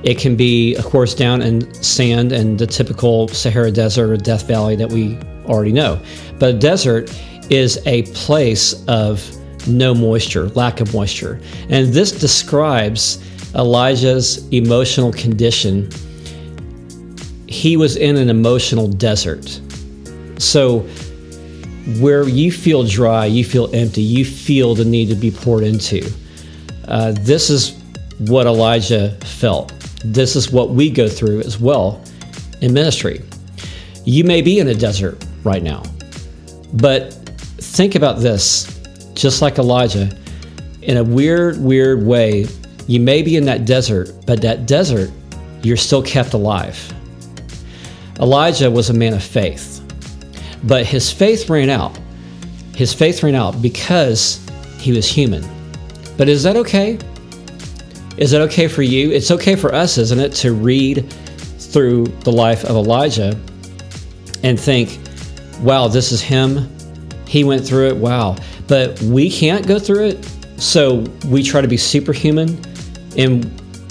It 0.03 0.17
can 0.17 0.35
be, 0.35 0.75
of 0.75 0.85
course, 0.85 1.13
down 1.13 1.41
in 1.41 1.73
sand 1.83 2.31
and 2.31 2.59
the 2.59 2.67
typical 2.67 3.27
Sahara 3.27 3.71
Desert 3.71 4.11
or 4.11 4.17
Death 4.17 4.47
Valley 4.47 4.75
that 4.75 4.89
we 4.89 5.17
already 5.45 5.71
know. 5.71 5.99
But 6.39 6.55
a 6.55 6.57
desert 6.57 7.15
is 7.49 7.81
a 7.85 8.03
place 8.13 8.85
of 8.87 9.23
no 9.67 9.93
moisture, 9.93 10.49
lack 10.49 10.81
of 10.81 10.93
moisture. 10.93 11.39
And 11.69 11.93
this 11.93 12.11
describes 12.11 13.23
Elijah's 13.55 14.47
emotional 14.49 15.11
condition. 15.11 15.89
He 17.47 17.77
was 17.77 17.95
in 17.95 18.17
an 18.17 18.29
emotional 18.29 18.87
desert. 18.87 19.59
So, 20.37 20.79
where 21.99 22.27
you 22.27 22.51
feel 22.51 22.83
dry, 22.83 23.25
you 23.25 23.45
feel 23.45 23.73
empty, 23.73 24.01
you 24.01 24.25
feel 24.25 24.73
the 24.73 24.85
need 24.85 25.07
to 25.09 25.15
be 25.15 25.29
poured 25.29 25.63
into. 25.63 26.11
Uh, 26.87 27.13
this 27.19 27.49
is 27.49 27.79
what 28.17 28.47
Elijah 28.47 29.11
felt 29.23 29.71
this 30.13 30.35
is 30.35 30.51
what 30.51 30.69
we 30.69 30.89
go 30.89 31.07
through 31.07 31.41
as 31.41 31.59
well 31.59 32.01
in 32.61 32.73
ministry. 32.73 33.21
You 34.03 34.23
may 34.23 34.41
be 34.41 34.59
in 34.59 34.67
a 34.67 34.75
desert 34.75 35.25
right 35.43 35.63
now, 35.63 35.81
but 36.75 37.13
think 37.59 37.95
about 37.95 38.19
this 38.19 38.75
just 39.15 39.41
like 39.41 39.57
Elijah, 39.57 40.15
in 40.81 40.97
a 40.97 41.03
weird, 41.03 41.57
weird 41.59 42.05
way, 42.05 42.45
you 42.85 42.99
may 42.99 43.21
be 43.21 43.37
in 43.37 43.45
that 43.45 43.65
desert, 43.65 44.11
but 44.27 44.41
that 44.41 44.67
desert, 44.67 45.09
you're 45.63 45.77
still 45.77 46.03
kept 46.03 46.33
alive. 46.33 46.93
Elijah 48.19 48.69
was 48.69 48.89
a 48.89 48.93
man 48.93 49.13
of 49.13 49.23
faith, 49.23 49.81
but 50.63 50.85
his 50.85 51.11
faith 51.11 51.49
ran 51.49 51.69
out. 51.69 51.97
His 52.75 52.93
faith 52.93 53.23
ran 53.23 53.35
out 53.35 53.61
because 53.61 54.45
he 54.77 54.91
was 54.91 55.07
human. 55.07 55.43
But 56.17 56.29
is 56.29 56.43
that 56.43 56.55
okay? 56.57 56.99
Is 58.17 58.33
it 58.33 58.41
okay 58.41 58.67
for 58.67 58.83
you? 58.83 59.11
It's 59.11 59.31
okay 59.31 59.55
for 59.55 59.73
us, 59.73 59.97
isn't 59.97 60.19
it, 60.19 60.33
to 60.33 60.53
read 60.53 61.11
through 61.57 62.05
the 62.21 62.31
life 62.31 62.63
of 62.63 62.75
Elijah 62.75 63.37
and 64.43 64.59
think, 64.59 64.99
wow, 65.61 65.87
this 65.87 66.11
is 66.11 66.21
him. 66.21 66.69
He 67.27 67.43
went 67.43 67.65
through 67.65 67.87
it. 67.87 67.97
Wow. 67.97 68.35
But 68.67 69.01
we 69.01 69.29
can't 69.29 69.67
go 69.67 69.79
through 69.79 70.07
it. 70.07 70.31
So 70.57 71.05
we 71.27 71.43
try 71.43 71.61
to 71.61 71.67
be 71.67 71.77
superhuman 71.77 72.59
in 73.15 73.41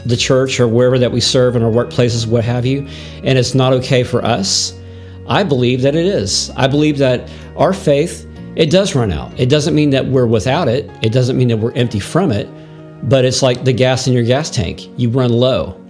the 0.06 0.16
church 0.16 0.60
or 0.60 0.68
wherever 0.68 0.98
that 0.98 1.10
we 1.10 1.20
serve 1.20 1.56
in 1.56 1.62
our 1.62 1.70
workplaces, 1.70 2.26
what 2.26 2.44
have 2.44 2.66
you. 2.66 2.86
And 3.22 3.38
it's 3.38 3.54
not 3.54 3.72
okay 3.74 4.02
for 4.02 4.24
us. 4.24 4.78
I 5.28 5.42
believe 5.42 5.82
that 5.82 5.94
it 5.94 6.06
is. 6.06 6.50
I 6.50 6.66
believe 6.66 6.98
that 6.98 7.30
our 7.56 7.72
faith, 7.72 8.26
it 8.56 8.70
does 8.70 8.94
run 8.94 9.10
out. 9.10 9.38
It 9.38 9.48
doesn't 9.48 9.74
mean 9.74 9.90
that 9.90 10.06
we're 10.06 10.26
without 10.26 10.68
it, 10.68 10.90
it 11.02 11.12
doesn't 11.12 11.36
mean 11.36 11.48
that 11.48 11.56
we're 11.56 11.72
empty 11.72 12.00
from 12.00 12.30
it 12.30 12.48
but 13.04 13.24
it's 13.24 13.42
like 13.42 13.64
the 13.64 13.72
gas 13.72 14.06
in 14.06 14.12
your 14.12 14.24
gas 14.24 14.50
tank. 14.50 14.88
You 14.98 15.10
run 15.10 15.30
low. 15.30 15.80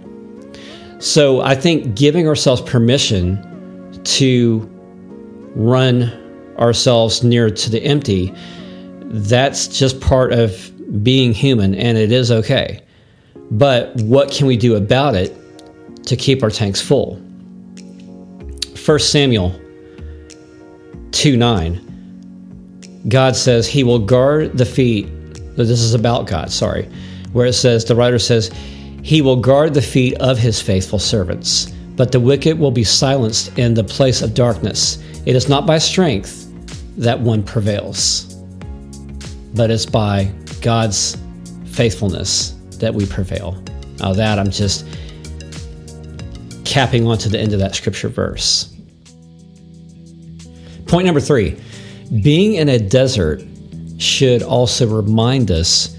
So 0.99 1.41
I 1.41 1.55
think 1.55 1.95
giving 1.95 2.27
ourselves 2.27 2.61
permission 2.61 4.01
to 4.03 4.69
run 5.55 6.11
ourselves 6.57 7.23
near 7.23 7.49
to 7.49 7.69
the 7.69 7.83
empty, 7.83 8.33
that's 9.05 9.67
just 9.67 9.99
part 9.99 10.33
of 10.33 10.71
being 11.03 11.33
human 11.33 11.73
and 11.75 11.97
it 11.97 12.11
is 12.11 12.31
okay. 12.31 12.81
But 13.51 13.95
what 14.01 14.31
can 14.31 14.47
we 14.47 14.57
do 14.57 14.75
about 14.75 15.15
it 15.15 15.35
to 16.05 16.15
keep 16.15 16.43
our 16.43 16.49
tanks 16.49 16.81
full? 16.81 17.17
1 18.85 18.99
Samuel 18.99 19.59
2 21.11 21.37
9. 21.37 21.81
God 23.07 23.35
says 23.35 23.67
he 23.67 23.83
will 23.83 23.99
guard 23.99 24.57
the 24.57 24.65
feet 24.65 25.07
this 25.63 25.81
is 25.81 25.93
about 25.93 26.27
God, 26.27 26.51
sorry, 26.51 26.87
where 27.31 27.45
it 27.45 27.53
says, 27.53 27.85
the 27.85 27.95
writer 27.95 28.19
says, 28.19 28.51
He 29.03 29.21
will 29.21 29.37
guard 29.37 29.73
the 29.73 29.81
feet 29.81 30.15
of 30.15 30.37
His 30.37 30.61
faithful 30.61 30.99
servants, 30.99 31.71
but 31.95 32.11
the 32.11 32.19
wicked 32.19 32.59
will 32.59 32.71
be 32.71 32.83
silenced 32.83 33.57
in 33.57 33.73
the 33.73 33.83
place 33.83 34.21
of 34.21 34.33
darkness. 34.33 34.97
It 35.25 35.35
is 35.35 35.49
not 35.49 35.65
by 35.65 35.79
strength 35.79 36.51
that 36.97 37.19
one 37.19 37.41
prevails, 37.41 38.35
but 39.55 39.71
it's 39.71 39.85
by 39.85 40.31
God's 40.61 41.17
faithfulness 41.65 42.51
that 42.79 42.93
we 42.93 43.05
prevail. 43.05 43.61
Now, 43.99 44.13
that 44.13 44.37
I'm 44.37 44.51
just 44.51 44.85
capping 46.63 47.07
onto 47.07 47.29
the 47.29 47.39
end 47.39 47.53
of 47.53 47.59
that 47.59 47.75
scripture 47.75 48.09
verse. 48.09 48.71
Point 50.85 51.05
number 51.05 51.21
three 51.21 51.59
being 52.21 52.53
in 52.55 52.69
a 52.69 52.77
desert 52.77 53.43
should 53.97 54.43
also 54.43 54.85
remind 54.85 55.49
us 55.49 55.95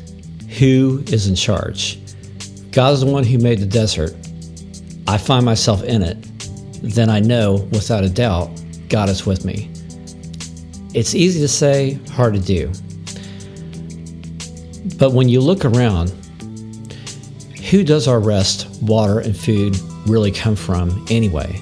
who 0.58 1.02
is 1.08 1.26
in 1.26 1.34
charge. 1.34 1.98
God 2.70 2.92
is 2.94 3.00
the 3.00 3.06
one 3.06 3.24
who 3.24 3.38
made 3.38 3.58
the 3.58 3.66
desert. 3.66 4.14
I 5.08 5.18
find 5.18 5.44
myself 5.44 5.82
in 5.82 6.02
it. 6.02 6.16
Then 6.82 7.10
I 7.10 7.20
know 7.20 7.54
without 7.72 8.04
a 8.04 8.08
doubt 8.08 8.50
God 8.88 9.08
is 9.08 9.26
with 9.26 9.44
me. 9.44 9.70
It's 10.94 11.14
easy 11.14 11.40
to 11.40 11.48
say, 11.48 11.94
hard 12.12 12.34
to 12.34 12.40
do. 12.40 12.72
But 14.98 15.12
when 15.12 15.28
you 15.28 15.40
look 15.40 15.64
around, 15.64 16.10
who 17.70 17.84
does 17.84 18.08
our 18.08 18.20
rest, 18.20 18.80
water, 18.82 19.18
and 19.18 19.36
food 19.36 19.76
really 20.06 20.30
come 20.30 20.56
from 20.56 21.04
anyway? 21.10 21.60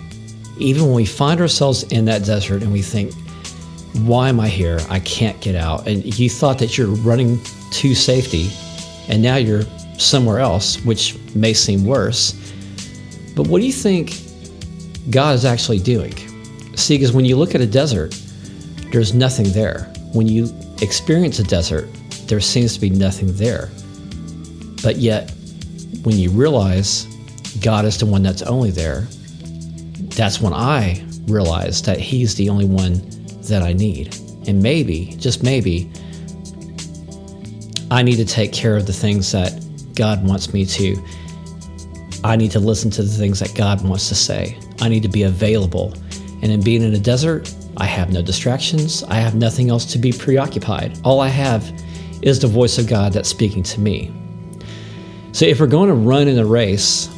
Even 0.58 0.84
when 0.84 0.94
we 0.94 1.06
find 1.06 1.40
ourselves 1.40 1.82
in 1.84 2.04
that 2.04 2.24
desert 2.24 2.62
and 2.62 2.72
we 2.72 2.82
think, 2.82 3.12
why 4.04 4.28
am 4.28 4.38
I 4.38 4.48
here? 4.48 4.78
I 4.88 5.00
can't 5.00 5.40
get 5.40 5.54
out. 5.54 5.88
And 5.88 6.18
you 6.18 6.28
thought 6.28 6.58
that 6.58 6.76
you're 6.76 6.88
running 6.88 7.40
to 7.72 7.94
safety, 7.94 8.50
and 9.08 9.22
now 9.22 9.36
you're 9.36 9.62
somewhere 9.98 10.38
else, 10.40 10.76
which 10.84 11.16
may 11.34 11.54
seem 11.54 11.84
worse. 11.84 12.34
But 13.34 13.48
what 13.48 13.60
do 13.60 13.66
you 13.66 13.72
think 13.72 14.20
God 15.10 15.34
is 15.34 15.44
actually 15.44 15.80
doing? 15.80 16.14
See, 16.76 16.96
because 16.96 17.12
when 17.12 17.24
you 17.24 17.36
look 17.36 17.54
at 17.54 17.60
a 17.60 17.66
desert, 17.66 18.18
there's 18.90 19.14
nothing 19.14 19.52
there. 19.52 19.92
When 20.12 20.28
you 20.28 20.48
experience 20.82 21.38
a 21.38 21.44
desert, 21.44 21.88
there 22.26 22.40
seems 22.40 22.74
to 22.74 22.80
be 22.80 22.90
nothing 22.90 23.34
there. 23.36 23.70
But 24.82 24.96
yet, 24.96 25.30
when 26.02 26.16
you 26.18 26.30
realize 26.30 27.04
God 27.60 27.84
is 27.84 27.98
the 27.98 28.06
one 28.06 28.22
that's 28.22 28.42
only 28.42 28.70
there, 28.70 29.06
that's 30.16 30.40
when 30.40 30.52
I 30.52 31.04
realize 31.26 31.82
that 31.82 31.98
He's 31.98 32.34
the 32.34 32.48
only 32.50 32.66
one 32.66 32.94
that 33.48 33.62
I 33.62 33.72
need. 33.72 34.14
And 34.46 34.62
maybe, 34.62 35.16
just 35.18 35.42
maybe, 35.42 35.90
I 37.90 38.02
need 38.02 38.16
to 38.16 38.24
take 38.24 38.52
care 38.52 38.76
of 38.76 38.86
the 38.86 38.92
things 38.92 39.32
that 39.32 39.52
God 39.94 40.26
wants 40.26 40.52
me 40.52 40.64
to. 40.66 41.02
I 42.24 42.36
need 42.36 42.50
to 42.52 42.60
listen 42.60 42.90
to 42.92 43.02
the 43.02 43.08
things 43.08 43.40
that 43.40 43.54
God 43.54 43.86
wants 43.86 44.08
to 44.08 44.14
say. 44.14 44.58
I 44.80 44.88
need 44.88 45.02
to 45.02 45.08
be 45.08 45.22
available. 45.22 45.94
And 46.44 46.52
in 46.52 46.62
being 46.62 46.82
in 46.82 46.94
a 46.94 46.98
desert, 46.98 47.52
I 47.76 47.86
have 47.86 48.12
no 48.12 48.22
distractions. 48.22 49.02
I 49.04 49.14
have 49.14 49.34
nothing 49.34 49.68
else 49.68 49.84
to 49.86 49.98
be 49.98 50.12
preoccupied. 50.12 51.00
All 51.02 51.18
I 51.20 51.28
have 51.28 51.72
is 52.22 52.38
the 52.38 52.46
voice 52.46 52.78
of 52.78 52.86
God 52.86 53.12
that's 53.12 53.28
speaking 53.28 53.64
to 53.64 53.80
me. 53.80 54.12
So 55.32 55.44
if 55.46 55.58
we're 55.58 55.66
going 55.66 55.88
to 55.88 55.96
run 55.96 56.28
in 56.28 56.38
a 56.38 56.46
race, 56.46 57.08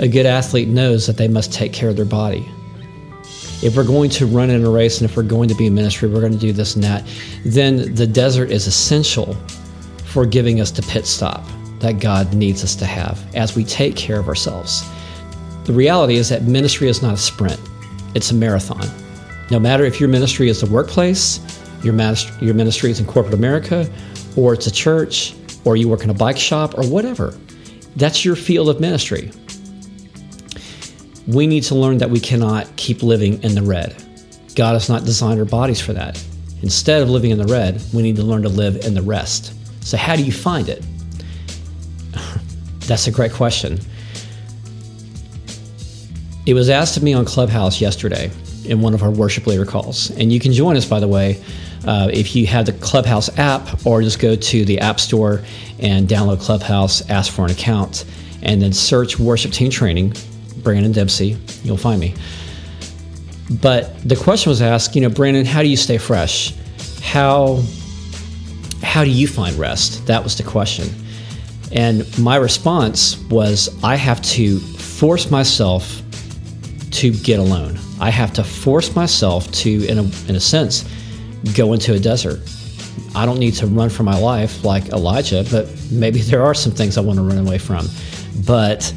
a 0.00 0.08
good 0.08 0.26
athlete 0.26 0.66
knows 0.66 1.06
that 1.06 1.16
they 1.16 1.28
must 1.28 1.52
take 1.52 1.72
care 1.72 1.88
of 1.88 1.94
their 1.94 2.04
body 2.04 2.48
if 3.60 3.76
we're 3.76 3.84
going 3.84 4.08
to 4.08 4.26
run 4.26 4.50
in 4.50 4.64
a 4.64 4.70
race 4.70 5.00
and 5.00 5.10
if 5.10 5.16
we're 5.16 5.22
going 5.24 5.48
to 5.48 5.54
be 5.54 5.66
in 5.66 5.74
ministry, 5.74 6.08
we're 6.08 6.20
going 6.20 6.32
to 6.32 6.38
do 6.38 6.52
this 6.52 6.76
and 6.76 6.84
that, 6.84 7.04
then 7.44 7.92
the 7.94 8.06
desert 8.06 8.50
is 8.50 8.66
essential 8.66 9.34
for 10.04 10.24
giving 10.24 10.60
us 10.60 10.70
the 10.70 10.82
pit 10.82 11.06
stop 11.06 11.44
that 11.80 12.00
God 12.00 12.32
needs 12.34 12.62
us 12.62 12.76
to 12.76 12.86
have 12.86 13.34
as 13.34 13.56
we 13.56 13.64
take 13.64 13.96
care 13.96 14.18
of 14.18 14.28
ourselves. 14.28 14.88
The 15.64 15.72
reality 15.72 16.16
is 16.16 16.28
that 16.28 16.42
ministry 16.44 16.88
is 16.88 17.02
not 17.02 17.14
a 17.14 17.18
sprint, 17.18 17.60
it's 18.18 18.30
a 18.30 18.34
marathon. 18.34 18.86
No 19.50 19.58
matter 19.58 19.84
if 19.84 19.98
your 19.98 20.10
ministry 20.10 20.50
is 20.50 20.60
the 20.60 20.70
workplace, 20.70 21.40
your, 21.82 21.94
your 22.42 22.54
ministry 22.54 22.90
is 22.90 23.00
in 23.00 23.06
corporate 23.06 23.32
America, 23.32 23.90
or 24.36 24.52
it's 24.52 24.66
a 24.66 24.70
church, 24.70 25.34
or 25.64 25.76
you 25.76 25.88
work 25.88 26.04
in 26.04 26.10
a 26.10 26.14
bike 26.14 26.36
shop, 26.36 26.76
or 26.76 26.86
whatever, 26.86 27.34
that's 27.96 28.26
your 28.26 28.36
field 28.36 28.68
of 28.68 28.78
ministry 28.78 29.30
we 31.28 31.46
need 31.46 31.62
to 31.62 31.74
learn 31.74 31.98
that 31.98 32.08
we 32.08 32.18
cannot 32.18 32.74
keep 32.76 33.02
living 33.02 33.42
in 33.42 33.54
the 33.54 33.62
red. 33.62 34.02
God 34.54 34.72
has 34.72 34.88
not 34.88 35.04
designed 35.04 35.38
our 35.38 35.44
bodies 35.44 35.80
for 35.80 35.92
that. 35.92 36.22
Instead 36.62 37.02
of 37.02 37.10
living 37.10 37.30
in 37.30 37.38
the 37.38 37.46
red, 37.46 37.80
we 37.92 38.02
need 38.02 38.16
to 38.16 38.22
learn 38.22 38.42
to 38.42 38.48
live 38.48 38.76
in 38.86 38.94
the 38.94 39.02
rest. 39.02 39.52
So, 39.84 39.96
how 39.96 40.16
do 40.16 40.24
you 40.24 40.32
find 40.32 40.68
it? 40.68 40.84
That's 42.80 43.06
a 43.06 43.10
great 43.10 43.32
question. 43.32 43.78
It 46.48 46.54
was 46.54 46.70
asked 46.70 46.96
of 46.96 47.02
me 47.02 47.12
on 47.12 47.26
Clubhouse 47.26 47.78
yesterday 47.78 48.30
in 48.64 48.80
one 48.80 48.94
of 48.94 49.02
our 49.02 49.10
worship 49.10 49.46
leader 49.46 49.66
calls. 49.66 50.10
And 50.12 50.32
you 50.32 50.40
can 50.40 50.54
join 50.54 50.78
us, 50.78 50.86
by 50.86 50.98
the 50.98 51.06
way, 51.06 51.44
uh, 51.86 52.08
if 52.10 52.34
you 52.34 52.46
have 52.46 52.64
the 52.64 52.72
Clubhouse 52.72 53.28
app, 53.36 53.84
or 53.86 54.00
just 54.00 54.18
go 54.18 54.34
to 54.34 54.64
the 54.64 54.78
App 54.78 54.98
Store 54.98 55.42
and 55.78 56.08
download 56.08 56.40
Clubhouse, 56.40 57.06
ask 57.10 57.30
for 57.30 57.44
an 57.44 57.50
account, 57.50 58.06
and 58.40 58.62
then 58.62 58.72
search 58.72 59.18
Worship 59.18 59.52
Team 59.52 59.68
Training 59.68 60.14
Brandon 60.62 60.90
Dempsey. 60.90 61.36
You'll 61.64 61.76
find 61.76 62.00
me. 62.00 62.14
But 63.60 64.08
the 64.08 64.16
question 64.16 64.48
was 64.48 64.62
asked, 64.62 64.94
you 64.94 65.02
know, 65.02 65.10
Brandon, 65.10 65.44
how 65.44 65.60
do 65.60 65.68
you 65.68 65.76
stay 65.76 65.98
fresh? 65.98 66.54
How 67.02 67.62
how 68.82 69.04
do 69.04 69.10
you 69.10 69.28
find 69.28 69.54
rest? 69.56 70.06
That 70.06 70.24
was 70.24 70.34
the 70.38 70.44
question. 70.44 70.88
And 71.72 72.06
my 72.18 72.36
response 72.36 73.18
was 73.24 73.68
I 73.84 73.96
have 73.96 74.22
to 74.22 74.58
force 74.60 75.30
myself 75.30 75.97
to 76.98 77.12
get 77.12 77.38
alone. 77.38 77.78
I 78.00 78.10
have 78.10 78.32
to 78.34 78.44
force 78.44 78.96
myself 78.96 79.50
to, 79.52 79.86
in 79.86 79.98
a, 79.98 80.02
in 80.28 80.34
a 80.34 80.40
sense, 80.40 80.84
go 81.54 81.72
into 81.72 81.94
a 81.94 81.98
desert. 81.98 82.40
I 83.14 83.24
don't 83.24 83.38
need 83.38 83.54
to 83.54 83.68
run 83.68 83.88
for 83.88 84.02
my 84.02 84.18
life 84.18 84.64
like 84.64 84.88
Elijah, 84.88 85.44
but 85.50 85.68
maybe 85.92 86.20
there 86.22 86.42
are 86.42 86.54
some 86.54 86.72
things 86.72 86.98
I 86.98 87.00
want 87.00 87.18
to 87.18 87.22
run 87.22 87.38
away 87.38 87.58
from. 87.58 87.86
But 88.44 88.92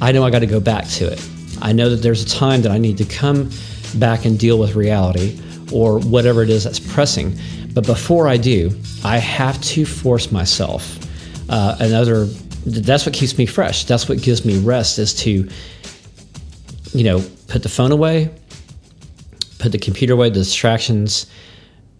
I 0.00 0.12
know 0.12 0.24
I 0.24 0.30
got 0.30 0.38
to 0.38 0.46
go 0.46 0.60
back 0.60 0.88
to 0.88 1.12
it. 1.12 1.22
I 1.60 1.72
know 1.72 1.90
that 1.90 1.96
there's 1.96 2.22
a 2.22 2.28
time 2.28 2.62
that 2.62 2.72
I 2.72 2.78
need 2.78 2.96
to 2.98 3.04
come 3.04 3.50
back 3.96 4.24
and 4.24 4.38
deal 4.38 4.58
with 4.58 4.74
reality 4.74 5.38
or 5.72 5.98
whatever 6.00 6.42
it 6.42 6.48
is 6.48 6.64
that's 6.64 6.80
pressing. 6.80 7.36
But 7.74 7.84
before 7.84 8.28
I 8.28 8.38
do, 8.38 8.70
I 9.04 9.18
have 9.18 9.60
to 9.60 9.84
force 9.84 10.32
myself. 10.32 10.98
Uh, 11.50 11.76
another, 11.80 12.24
that's 12.64 13.04
what 13.04 13.14
keeps 13.14 13.36
me 13.36 13.44
fresh. 13.44 13.84
That's 13.84 14.08
what 14.08 14.22
gives 14.22 14.44
me 14.46 14.58
rest 14.60 14.98
is 14.98 15.12
to, 15.16 15.48
you 16.92 17.04
know, 17.04 17.24
put 17.48 17.62
the 17.62 17.68
phone 17.68 17.92
away, 17.92 18.30
put 19.58 19.72
the 19.72 19.78
computer 19.78 20.14
away, 20.14 20.28
the 20.28 20.40
distractions, 20.40 21.26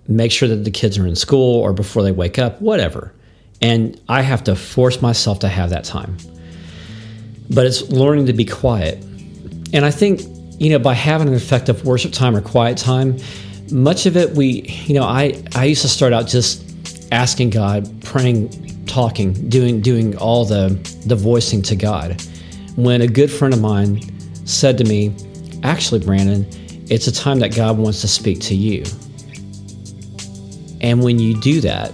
make 0.09 0.31
sure 0.31 0.49
that 0.49 0.65
the 0.65 0.71
kids 0.71 0.99
are 0.99 1.07
in 1.07 1.17
school 1.17 1.61
or 1.61 1.73
before 1.73 2.03
they 2.03 2.13
wake 2.13 2.39
up, 2.39 2.61
whatever. 2.61 3.13
And 3.61 4.01
I 4.09 4.23
have 4.23 4.45
to 4.45 4.55
force 4.55 5.01
myself 5.03 5.39
to 5.41 5.49
have 5.49 5.71
that 5.71 5.85
time. 5.85 6.17
But 7.51 7.67
it's 7.67 7.83
learning 7.91 8.27
to 8.27 8.33
be 8.33 8.45
quiet. 8.45 9.03
And 9.73 9.85
I 9.85 9.91
think, 9.91 10.23
you 10.61 10.71
know, 10.71 10.79
by 10.79 10.95
having 10.95 11.29
an 11.29 11.35
effective 11.35 11.85
worship 11.85 12.13
time 12.13 12.37
or 12.37 12.41
quiet 12.41 12.77
time, 12.77 13.17
much 13.71 14.07
of 14.07 14.17
it 14.17 14.31
we, 14.37 14.63
you 14.87 14.95
know, 14.95 15.05
I, 15.05 15.43
I 15.55 15.65
used 15.65 15.83
to 15.83 15.89
start 15.89 16.13
out 16.13 16.27
just 16.27 16.63
asking 17.13 17.51
God, 17.51 18.03
praying, 18.03 18.85
talking, 18.87 19.33
doing 19.49 19.81
doing 19.81 20.17
all 20.19 20.45
the 20.45 20.69
the 21.07 21.17
voicing 21.17 21.63
to 21.63 21.77
God. 21.77 22.21
When 22.77 23.01
a 23.01 23.07
good 23.07 23.31
friend 23.31 23.55
of 23.55 23.61
mine 23.61 24.01
said 24.47 24.79
to 24.79 24.85
me, 24.85 25.15
actually, 25.63 26.01
Brandon, 26.01 26.47
it's 26.89 27.07
a 27.07 27.13
time 27.13 27.41
that 27.41 27.55
God 27.55 27.77
wants 27.77 28.01
to 28.01 28.09
speak 28.09 28.41
to 28.43 28.55
you. 28.55 28.85
And 30.81 31.03
when 31.03 31.19
you 31.19 31.39
do 31.41 31.61
that, 31.61 31.93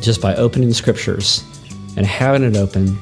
just 0.00 0.20
by 0.20 0.34
opening 0.36 0.68
the 0.68 0.74
scriptures 0.74 1.42
and 1.96 2.06
having 2.06 2.44
it 2.44 2.56
open, 2.56 2.96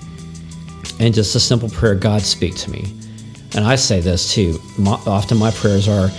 and 0.98 1.12
just 1.12 1.34
a 1.34 1.40
simple 1.40 1.68
prayer, 1.68 1.94
God, 1.94 2.22
speak 2.22 2.54
to 2.56 2.70
me. 2.70 2.92
And 3.54 3.64
I 3.64 3.74
say 3.76 4.00
this 4.00 4.32
too. 4.32 4.58
My, 4.78 4.92
often 5.06 5.38
my 5.38 5.50
prayers 5.50 5.88
are, 5.88 6.10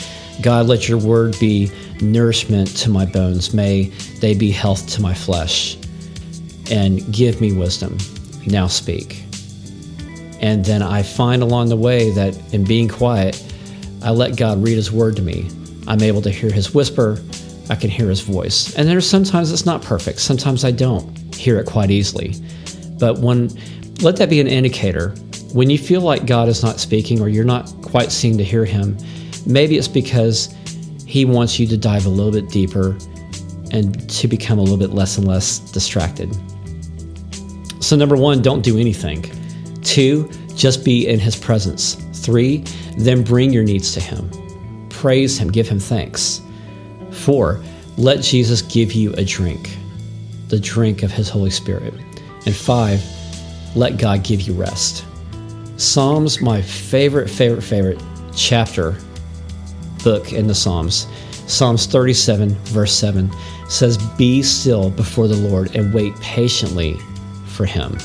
God, 0.42 0.68
let 0.68 0.88
your 0.88 1.00
word 1.00 1.38
be 1.40 1.72
nourishment 2.02 2.76
to 2.78 2.90
my 2.90 3.06
bones. 3.06 3.54
May 3.54 3.86
they 4.20 4.36
be 4.36 4.52
health 4.52 4.88
to 4.90 5.02
my 5.02 5.14
flesh. 5.14 5.78
And 6.70 7.12
give 7.14 7.42
me 7.42 7.54
wisdom. 7.54 7.98
Now 8.46 8.68
speak. 8.68 9.27
And 10.40 10.64
then 10.64 10.82
I 10.82 11.04
find 11.04 11.42
along 11.42 11.70
the 11.70 11.78
way 11.78 12.12
that 12.12 12.38
in 12.54 12.64
being 12.64 12.88
quiet, 12.88 13.44
I 14.04 14.12
let 14.12 14.38
God 14.38 14.62
read 14.64 14.76
his 14.76 14.92
word 14.92 15.16
to 15.16 15.22
me. 15.22 15.50
I'm 15.88 16.02
able 16.02 16.22
to 16.22 16.30
hear 16.30 16.52
his 16.52 16.74
whisper. 16.74 17.22
I 17.70 17.76
can 17.76 17.90
hear 17.90 18.10
his 18.10 18.22
voice. 18.22 18.76
And 18.76 18.88
there's 18.88 19.10
sometimes 19.10 19.52
it's 19.52 19.66
not 19.66 19.82
perfect. 19.82 20.20
Sometimes 20.20 20.64
I 20.64 20.72
don't 20.72 21.36
hear 21.36 21.60
it 21.60 21.66
quite 21.66 21.92
easily. 21.92 22.36
But 23.00 23.20
when 23.20 23.50
let 24.02 24.18
that 24.18 24.30
be 24.30 24.40
an 24.40 24.48
indicator. 24.48 25.10
When 25.54 25.70
you 25.70 25.78
feel 25.78 26.02
like 26.02 26.26
God 26.26 26.50
is 26.50 26.64
not 26.64 26.80
speaking 26.80 27.22
or 27.22 27.30
you're 27.30 27.46
not 27.46 27.72
quite 27.82 28.12
seeming 28.12 28.38
to 28.38 28.44
hear 28.44 28.66
him, 28.66 28.98
maybe 29.46 29.78
it's 29.78 29.88
because 29.88 30.54
he 31.06 31.26
wants 31.26 31.60
you 31.60 31.66
to 31.68 31.78
dive 31.78 32.06
a 32.06 32.10
little 32.10 32.32
bit 32.32 32.50
deeper 32.50 32.98
and 33.72 34.10
to 34.10 34.28
become 34.28 34.60
a 34.60 34.62
little 34.62 34.78
bit 34.78 34.92
less 34.92 35.18
and 35.18 35.28
less 35.28 35.60
distracted. 35.60 36.36
So, 37.80 37.96
number 37.96 38.16
one, 38.16 38.42
don't 38.42 38.62
do 38.62 38.78
anything. 38.78 39.24
Two, 39.88 40.30
just 40.54 40.84
be 40.84 41.08
in 41.08 41.18
his 41.18 41.38
presence. 41.38 41.96
Three, 42.26 42.58
then 42.98 43.24
bring 43.24 43.54
your 43.54 43.64
needs 43.64 43.94
to 43.94 44.02
him. 44.02 44.30
Praise 44.90 45.38
him, 45.38 45.50
give 45.50 45.66
him 45.66 45.80
thanks. 45.80 46.42
Four, 47.12 47.64
let 47.96 48.22
Jesus 48.22 48.62
give 48.62 48.92
you 48.92 49.14
a 49.14 49.24
drink, 49.24 49.78
the 50.50 50.60
drink 50.60 51.04
of 51.04 51.12
his 51.12 51.30
Holy 51.30 51.50
Spirit. 51.50 51.94
And 52.46 52.54
five, 52.54 53.02
let 53.78 53.98
God 53.98 54.26
give 54.26 54.42
you 54.42 54.54
rest. 54.54 55.06
Psalms, 55.78 56.42
my 56.42 56.62
favorite, 56.62 57.30
favorite, 57.30 57.62
favorite 57.62 58.04
chapter 58.36 58.94
book 60.04 60.34
in 60.34 60.48
the 60.48 60.56
Psalms. 60.56 61.08
Psalms 61.48 61.86
37, 61.86 62.56
verse 62.66 62.92
7 62.92 63.32
says, 63.70 63.98
Be 64.18 64.44
still 64.44 64.90
before 64.90 65.30
the 65.30 65.38
Lord 65.38 65.74
and 65.78 65.94
wait 65.94 66.14
patiently 66.20 66.98
for 67.46 67.66
him. 67.66 67.98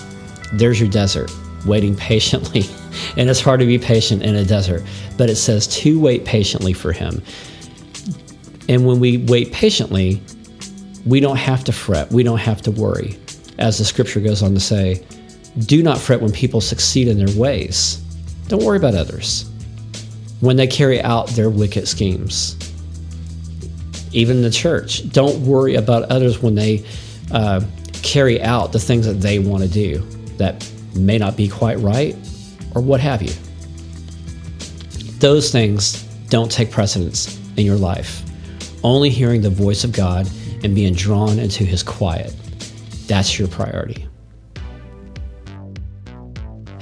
There's 0.53 0.79
your 0.79 0.89
desert, 0.89 1.33
waiting 1.67 1.97
patiently. 2.11 2.65
and 3.17 3.29
it's 3.29 3.41
hard 3.41 3.61
to 3.61 3.67
be 3.67 3.79
patient 3.79 4.23
in 4.23 4.37
a 4.37 4.45
desert, 4.45 4.83
but 5.17 5.31
it 5.31 5.37
says 5.37 5.67
to 5.69 5.99
wait 5.99 6.25
patiently 6.25 6.73
for 6.73 6.93
him. 6.93 7.23
And 8.69 8.87
when 8.87 9.01
we 9.01 9.19
wait 9.19 9.53
patiently, 9.53 10.23
we 11.05 11.21
don't 11.21 11.37
have 11.37 11.65
to 11.65 11.73
fret, 11.73 12.11
we 12.11 12.23
don't 12.23 12.39
have 12.39 12.63
to 12.63 12.71
worry. 12.71 13.19
As 13.59 13.79
the 13.79 13.85
scripture 13.85 14.21
goes 14.21 14.43
on 14.43 14.55
to 14.55 14.61
say, 14.61 15.05
do 15.67 15.83
not 15.83 15.99
fret 15.99 16.21
when 16.21 16.33
people 16.33 16.61
succeed 16.61 17.09
in 17.09 17.19
their 17.19 17.37
ways. 17.37 17.97
Don't 18.49 18.63
worry 18.63 18.79
about 18.79 18.95
others 18.95 19.51
when 20.41 20.57
they 20.57 20.67
carry 20.67 21.01
out 21.01 21.29
their 21.29 21.51
wicked 21.51 21.87
schemes. 21.87 22.57
Even 24.13 24.43
the 24.43 24.51
church, 24.51 25.09
don't 25.11 25.41
worry 25.47 25.75
about 25.77 26.05
others 26.05 26.43
when 26.43 26.55
they 26.55 26.85
uh, 27.31 27.61
carry 28.03 28.43
out 28.43 28.73
the 28.73 28.79
things 28.79 29.07
that 29.07 29.15
they 29.15 29.39
want 29.39 29.63
to 29.63 29.69
do 29.69 29.99
that 30.37 30.69
may 30.95 31.19
not 31.19 31.37
be 31.37 31.49
quite 31.49 31.79
right 31.79 32.17
or 32.75 32.83
what 32.83 33.01
have 33.01 33.23
you. 33.23 33.33
Those 35.19 35.51
things 35.51 36.03
don't 36.29 36.51
take 36.51 36.71
precedence 36.71 37.39
in 37.57 37.67
your 37.67 37.77
life. 37.77 38.23
Only 38.83 39.11
hearing 39.11 39.43
the 39.43 39.51
voice 39.51 39.85
of 39.85 39.93
God 39.93 40.29
and 40.65 40.75
being 40.75 40.95
drawn 40.95 41.39
into 41.39 41.65
his 41.65 41.83
quiet. 41.83 42.35
That's 43.07 43.39
your 43.39 43.49
priority. 43.49 44.09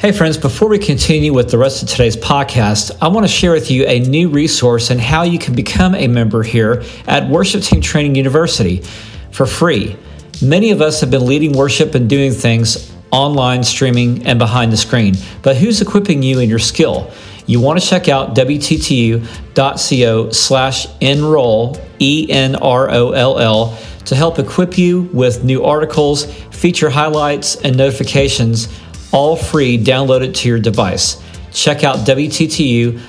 Hey, 0.01 0.13
friends, 0.13 0.39
before 0.39 0.71
we 0.71 0.79
continue 0.79 1.35
with 1.35 1.51
the 1.51 1.59
rest 1.59 1.83
of 1.83 1.89
today's 1.91 2.17
podcast, 2.17 2.97
I 3.03 3.09
want 3.09 3.27
to 3.27 3.31
share 3.31 3.53
with 3.53 3.71
you 3.71 3.85
a 3.85 4.01
new 4.01 4.31
resource 4.31 4.89
and 4.89 4.99
how 4.99 5.25
you 5.25 5.39
can 5.39 5.55
become 5.55 5.95
a 5.95 6.09
member 6.09 6.43
here 6.43 6.83
at 7.07 7.29
Worship 7.29 7.63
Team 7.63 7.83
Training 7.83 8.15
University 8.15 8.83
for 9.31 9.45
free. 9.45 9.99
Many 10.41 10.71
of 10.71 10.81
us 10.81 11.03
have 11.03 11.11
been 11.11 11.27
leading 11.27 11.53
worship 11.53 11.95
and 11.95 12.09
doing 12.09 12.33
things 12.33 12.90
online, 13.11 13.63
streaming, 13.65 14.27
and 14.27 14.39
behind 14.39 14.73
the 14.73 14.77
screen, 14.77 15.15
but 15.43 15.57
who's 15.57 15.81
equipping 15.81 16.23
you 16.23 16.39
in 16.39 16.49
your 16.49 16.59
skill? 16.59 17.11
You 17.47 17.61
want 17.61 17.81
to 17.81 17.87
check 17.87 18.09
out 18.09 18.37
wttu.co 18.37 20.31
slash 20.31 20.87
enroll, 21.01 21.77
E 21.99 22.27
N 22.31 22.55
R 22.57 22.91
O 22.91 23.11
L 23.11 23.39
L, 23.39 23.79
to 24.05 24.15
help 24.15 24.39
equip 24.39 24.79
you 24.79 25.03
with 25.13 25.43
new 25.45 25.65
articles, 25.65 26.27
feature 26.53 26.91
highlights, 26.91 27.57
and 27.57 27.77
notifications 27.77 28.69
all 29.13 29.37
free, 29.37 29.77
download 29.79 30.23
it 30.23 30.35
to 30.37 30.49
your 30.49 30.59
device. 30.59 31.23
Check 31.53 31.83
out 31.85 31.99
wttu.co 32.07 33.03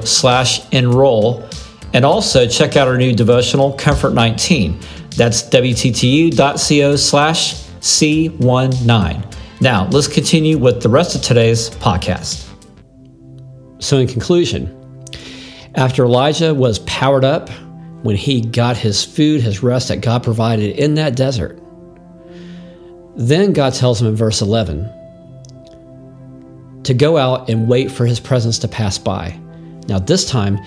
slash 0.00 0.72
enroll 0.72 1.48
and 1.94 2.04
also 2.04 2.46
check 2.46 2.76
out 2.76 2.86
our 2.88 2.98
new 2.98 3.14
devotional 3.14 3.72
Comfort 3.72 4.12
19. 4.12 4.78
That's 5.16 5.42
wttu.co 5.44 6.96
slash 6.96 7.67
C19. 7.80 9.34
Now, 9.60 9.88
let's 9.90 10.08
continue 10.08 10.58
with 10.58 10.82
the 10.82 10.88
rest 10.88 11.14
of 11.14 11.22
today's 11.22 11.70
podcast. 11.70 12.44
So, 13.80 13.98
in 13.98 14.08
conclusion, 14.08 14.74
after 15.74 16.04
Elijah 16.04 16.54
was 16.54 16.80
powered 16.80 17.24
up, 17.24 17.50
when 18.02 18.16
he 18.16 18.40
got 18.40 18.76
his 18.76 19.04
food, 19.04 19.40
his 19.40 19.62
rest 19.62 19.88
that 19.88 20.00
God 20.00 20.22
provided 20.22 20.76
in 20.76 20.94
that 20.94 21.16
desert, 21.16 21.60
then 23.16 23.52
God 23.52 23.74
tells 23.74 24.00
him 24.00 24.06
in 24.06 24.16
verse 24.16 24.40
11 24.40 24.88
to 26.84 26.94
go 26.94 27.16
out 27.16 27.50
and 27.50 27.68
wait 27.68 27.90
for 27.90 28.06
his 28.06 28.20
presence 28.20 28.58
to 28.60 28.68
pass 28.68 28.96
by. 28.98 29.38
Now, 29.88 29.98
this 29.98 30.28
time, 30.28 30.58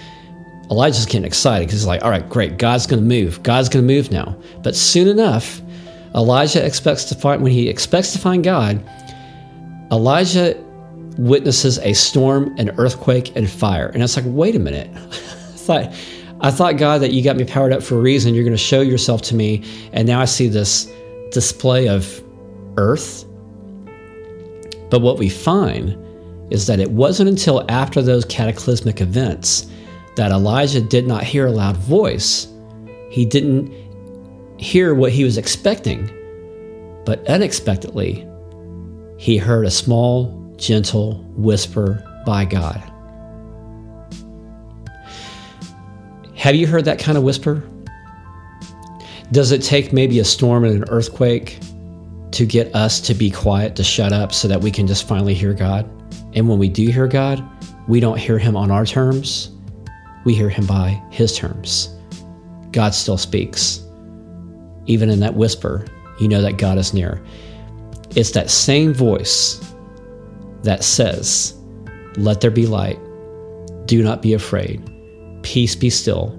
Elijah's 0.69 1.05
getting 1.05 1.25
excited 1.25 1.67
because 1.67 1.79
he's 1.79 1.87
like, 1.87 2.03
all 2.03 2.09
right, 2.09 2.27
great, 2.29 2.57
God's 2.57 2.85
going 2.85 3.01
to 3.01 3.07
move. 3.07 3.41
God's 3.43 3.69
going 3.69 3.87
to 3.87 3.93
move 3.93 4.11
now. 4.11 4.37
But 4.61 4.75
soon 4.75 5.07
enough, 5.07 5.61
Elijah 6.15 6.65
expects 6.65 7.05
to 7.05 7.15
find, 7.15 7.41
when 7.41 7.51
he 7.51 7.69
expects 7.69 8.11
to 8.13 8.19
find 8.19 8.43
God, 8.43 8.83
Elijah 9.91 10.55
witnesses 11.17 11.77
a 11.79 11.93
storm, 11.93 12.55
an 12.57 12.71
earthquake, 12.77 13.35
and 13.35 13.49
fire. 13.49 13.87
And 13.87 14.03
it's 14.03 14.15
like, 14.15 14.25
wait 14.27 14.55
a 14.55 14.59
minute. 14.59 14.89
I 14.95 15.63
thought, 15.63 15.93
I 16.41 16.51
thought, 16.51 16.77
God, 16.77 17.01
that 17.01 17.11
you 17.11 17.23
got 17.23 17.37
me 17.37 17.45
powered 17.45 17.71
up 17.71 17.83
for 17.83 17.95
a 17.95 18.01
reason. 18.01 18.33
You're 18.33 18.43
going 18.43 18.55
to 18.55 18.57
show 18.57 18.81
yourself 18.81 19.21
to 19.23 19.35
me. 19.35 19.63
And 19.93 20.07
now 20.07 20.19
I 20.19 20.25
see 20.25 20.47
this 20.47 20.91
display 21.31 21.87
of 21.87 22.21
earth. 22.77 23.25
But 24.89 25.01
what 25.01 25.17
we 25.17 25.29
find 25.29 25.97
is 26.51 26.67
that 26.67 26.79
it 26.79 26.91
wasn't 26.91 27.29
until 27.29 27.63
after 27.69 28.01
those 28.01 28.25
cataclysmic 28.25 28.99
events 28.99 29.67
that 30.15 30.31
Elijah 30.31 30.81
did 30.81 31.07
not 31.07 31.23
hear 31.23 31.47
a 31.47 31.51
loud 31.51 31.77
voice. 31.77 32.47
He 33.09 33.25
didn't 33.25 33.71
hear 34.61 34.93
what 34.93 35.11
he 35.11 35.23
was 35.23 35.37
expecting, 35.37 36.05
but 37.03 37.27
unexpectedly, 37.27 38.27
he 39.17 39.35
heard 39.35 39.65
a 39.65 39.71
small, 39.71 40.55
gentle 40.55 41.23
whisper 41.35 42.03
by 42.25 42.45
God. 42.45 42.77
Have 46.35 46.55
you 46.55 46.67
heard 46.67 46.85
that 46.85 46.99
kind 46.99 47.17
of 47.17 47.23
whisper? 47.23 47.67
Does 49.31 49.51
it 49.51 49.63
take 49.63 49.93
maybe 49.93 50.19
a 50.19 50.25
storm 50.25 50.63
and 50.63 50.75
an 50.75 50.89
earthquake 50.89 51.59
to 52.31 52.45
get 52.45 52.73
us 52.75 53.01
to 53.01 53.13
be 53.13 53.31
quiet, 53.31 53.75
to 53.77 53.83
shut 53.83 54.13
up, 54.13 54.31
so 54.31 54.47
that 54.47 54.61
we 54.61 54.69
can 54.69 54.85
just 54.85 55.07
finally 55.07 55.33
hear 55.33 55.53
God? 55.53 55.89
And 56.33 56.47
when 56.47 56.59
we 56.59 56.69
do 56.69 56.87
hear 56.87 57.07
God, 57.07 57.43
we 57.87 57.99
don't 57.99 58.17
hear 58.17 58.37
Him 58.37 58.55
on 58.55 58.69
our 58.69 58.85
terms, 58.85 59.49
we 60.23 60.35
hear 60.35 60.49
Him 60.49 60.67
by 60.67 61.01
His 61.09 61.35
terms. 61.35 61.95
God 62.71 62.93
still 62.93 63.17
speaks. 63.17 63.83
Even 64.85 65.09
in 65.09 65.19
that 65.19 65.35
whisper, 65.35 65.85
you 66.19 66.27
know 66.27 66.41
that 66.41 66.57
God 66.57 66.77
is 66.77 66.93
near. 66.93 67.21
It's 68.15 68.31
that 68.31 68.49
same 68.49 68.93
voice 68.93 69.59
that 70.63 70.83
says, 70.83 71.57
Let 72.17 72.41
there 72.41 72.51
be 72.51 72.67
light. 72.67 72.99
Do 73.85 74.03
not 74.03 74.21
be 74.21 74.33
afraid. 74.33 74.81
Peace 75.43 75.75
be 75.75 75.89
still. 75.89 76.37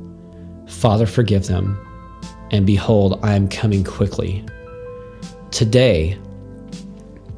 Father, 0.68 1.06
forgive 1.06 1.46
them. 1.46 1.78
And 2.50 2.66
behold, 2.66 3.18
I 3.22 3.34
am 3.34 3.48
coming 3.48 3.84
quickly. 3.84 4.44
Today, 5.50 6.18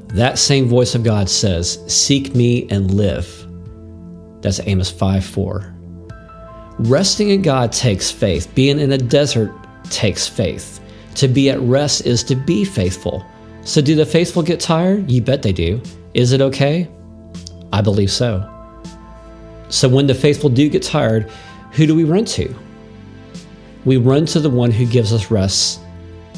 that 0.09 0.39
same 0.39 0.69
voice 0.69 0.95
of 0.95 1.03
God 1.03 1.29
says, 1.29 1.81
Seek 1.93 2.35
me 2.35 2.69
and 2.71 2.93
live. 2.93 3.47
That's 4.43 4.61
Amos 4.67 4.91
5 4.91 5.25
4. 5.25 5.75
Resting 6.79 7.31
in 7.31 7.43
God 7.43 7.73
takes 7.73 8.11
faith. 8.11 8.53
Being 8.55 8.79
in 8.79 8.93
a 8.93 8.99
desert 8.99 9.53
takes 9.91 10.27
faith. 10.27 10.81
To 11.17 11.29
be 11.29 11.51
at 11.51 11.61
rest 11.61 12.07
is 12.07 12.25
to 12.25 12.35
be 12.35 12.65
faithful. 12.65 13.25
So, 13.63 13.81
do 13.81 13.95
the 13.95 14.05
faithful 14.05 14.43
get 14.43 14.61
tired? 14.61 15.11
You 15.11 15.23
bet 15.23 15.43
they 15.43 15.53
do. 15.53 15.81
Is 16.13 16.33
it 16.33 16.41
okay? 16.41 16.89
I 17.73 17.81
believe 17.81 18.11
so. 18.11 18.51
So, 19.69 19.89
when 19.89 20.07
the 20.07 20.15
faithful 20.15 20.51
do 20.51 20.69
get 20.69 20.83
tired, 20.83 21.31
who 21.73 21.87
do 21.87 21.95
we 21.95 22.05
run 22.05 22.25
to? 22.27 22.55
We 23.85 23.97
run 23.97 24.27
to 24.27 24.41
the 24.41 24.51
one 24.51 24.71
who 24.71 24.87
gives 24.87 25.13
us 25.13 25.31
rest 25.31 25.81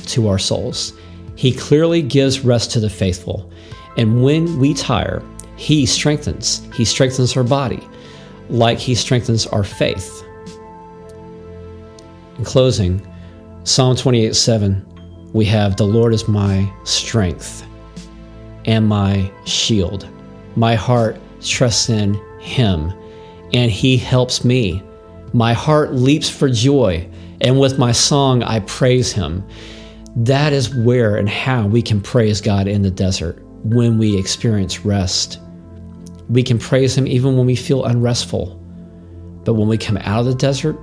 to 0.06 0.28
our 0.28 0.38
souls. 0.38 0.92
He 1.34 1.52
clearly 1.52 2.02
gives 2.02 2.40
rest 2.40 2.70
to 2.72 2.80
the 2.80 2.90
faithful. 2.90 3.50
And 3.96 4.22
when 4.22 4.58
we 4.58 4.74
tire, 4.74 5.22
He 5.56 5.86
strengthens. 5.86 6.66
He 6.74 6.84
strengthens 6.84 7.36
our 7.36 7.44
body 7.44 7.86
like 8.48 8.78
He 8.78 8.94
strengthens 8.94 9.46
our 9.46 9.64
faith. 9.64 10.22
In 12.38 12.44
closing, 12.44 13.06
Psalm 13.66 13.96
28 13.96 14.36
7, 14.36 15.30
we 15.32 15.44
have 15.44 15.74
The 15.74 15.84
Lord 15.84 16.14
is 16.14 16.28
my 16.28 16.72
strength 16.84 17.66
and 18.64 18.86
my 18.86 19.28
shield. 19.44 20.08
My 20.54 20.76
heart 20.76 21.18
trusts 21.40 21.90
in 21.90 22.14
Him, 22.38 22.92
and 23.52 23.68
He 23.68 23.96
helps 23.96 24.44
me. 24.44 24.80
My 25.32 25.52
heart 25.52 25.94
leaps 25.94 26.30
for 26.30 26.48
joy, 26.48 27.10
and 27.40 27.58
with 27.58 27.76
my 27.76 27.90
song 27.90 28.44
I 28.44 28.60
praise 28.60 29.10
Him. 29.10 29.44
That 30.14 30.52
is 30.52 30.72
where 30.72 31.16
and 31.16 31.28
how 31.28 31.66
we 31.66 31.82
can 31.82 32.00
praise 32.00 32.40
God 32.40 32.68
in 32.68 32.82
the 32.82 32.90
desert 32.92 33.42
when 33.64 33.98
we 33.98 34.16
experience 34.16 34.84
rest. 34.84 35.40
We 36.28 36.44
can 36.44 36.60
praise 36.60 36.96
Him 36.96 37.08
even 37.08 37.36
when 37.36 37.46
we 37.46 37.56
feel 37.56 37.84
unrestful. 37.84 38.62
But 39.44 39.54
when 39.54 39.66
we 39.66 39.76
come 39.76 39.96
out 39.96 40.20
of 40.20 40.26
the 40.26 40.36
desert, 40.36 40.78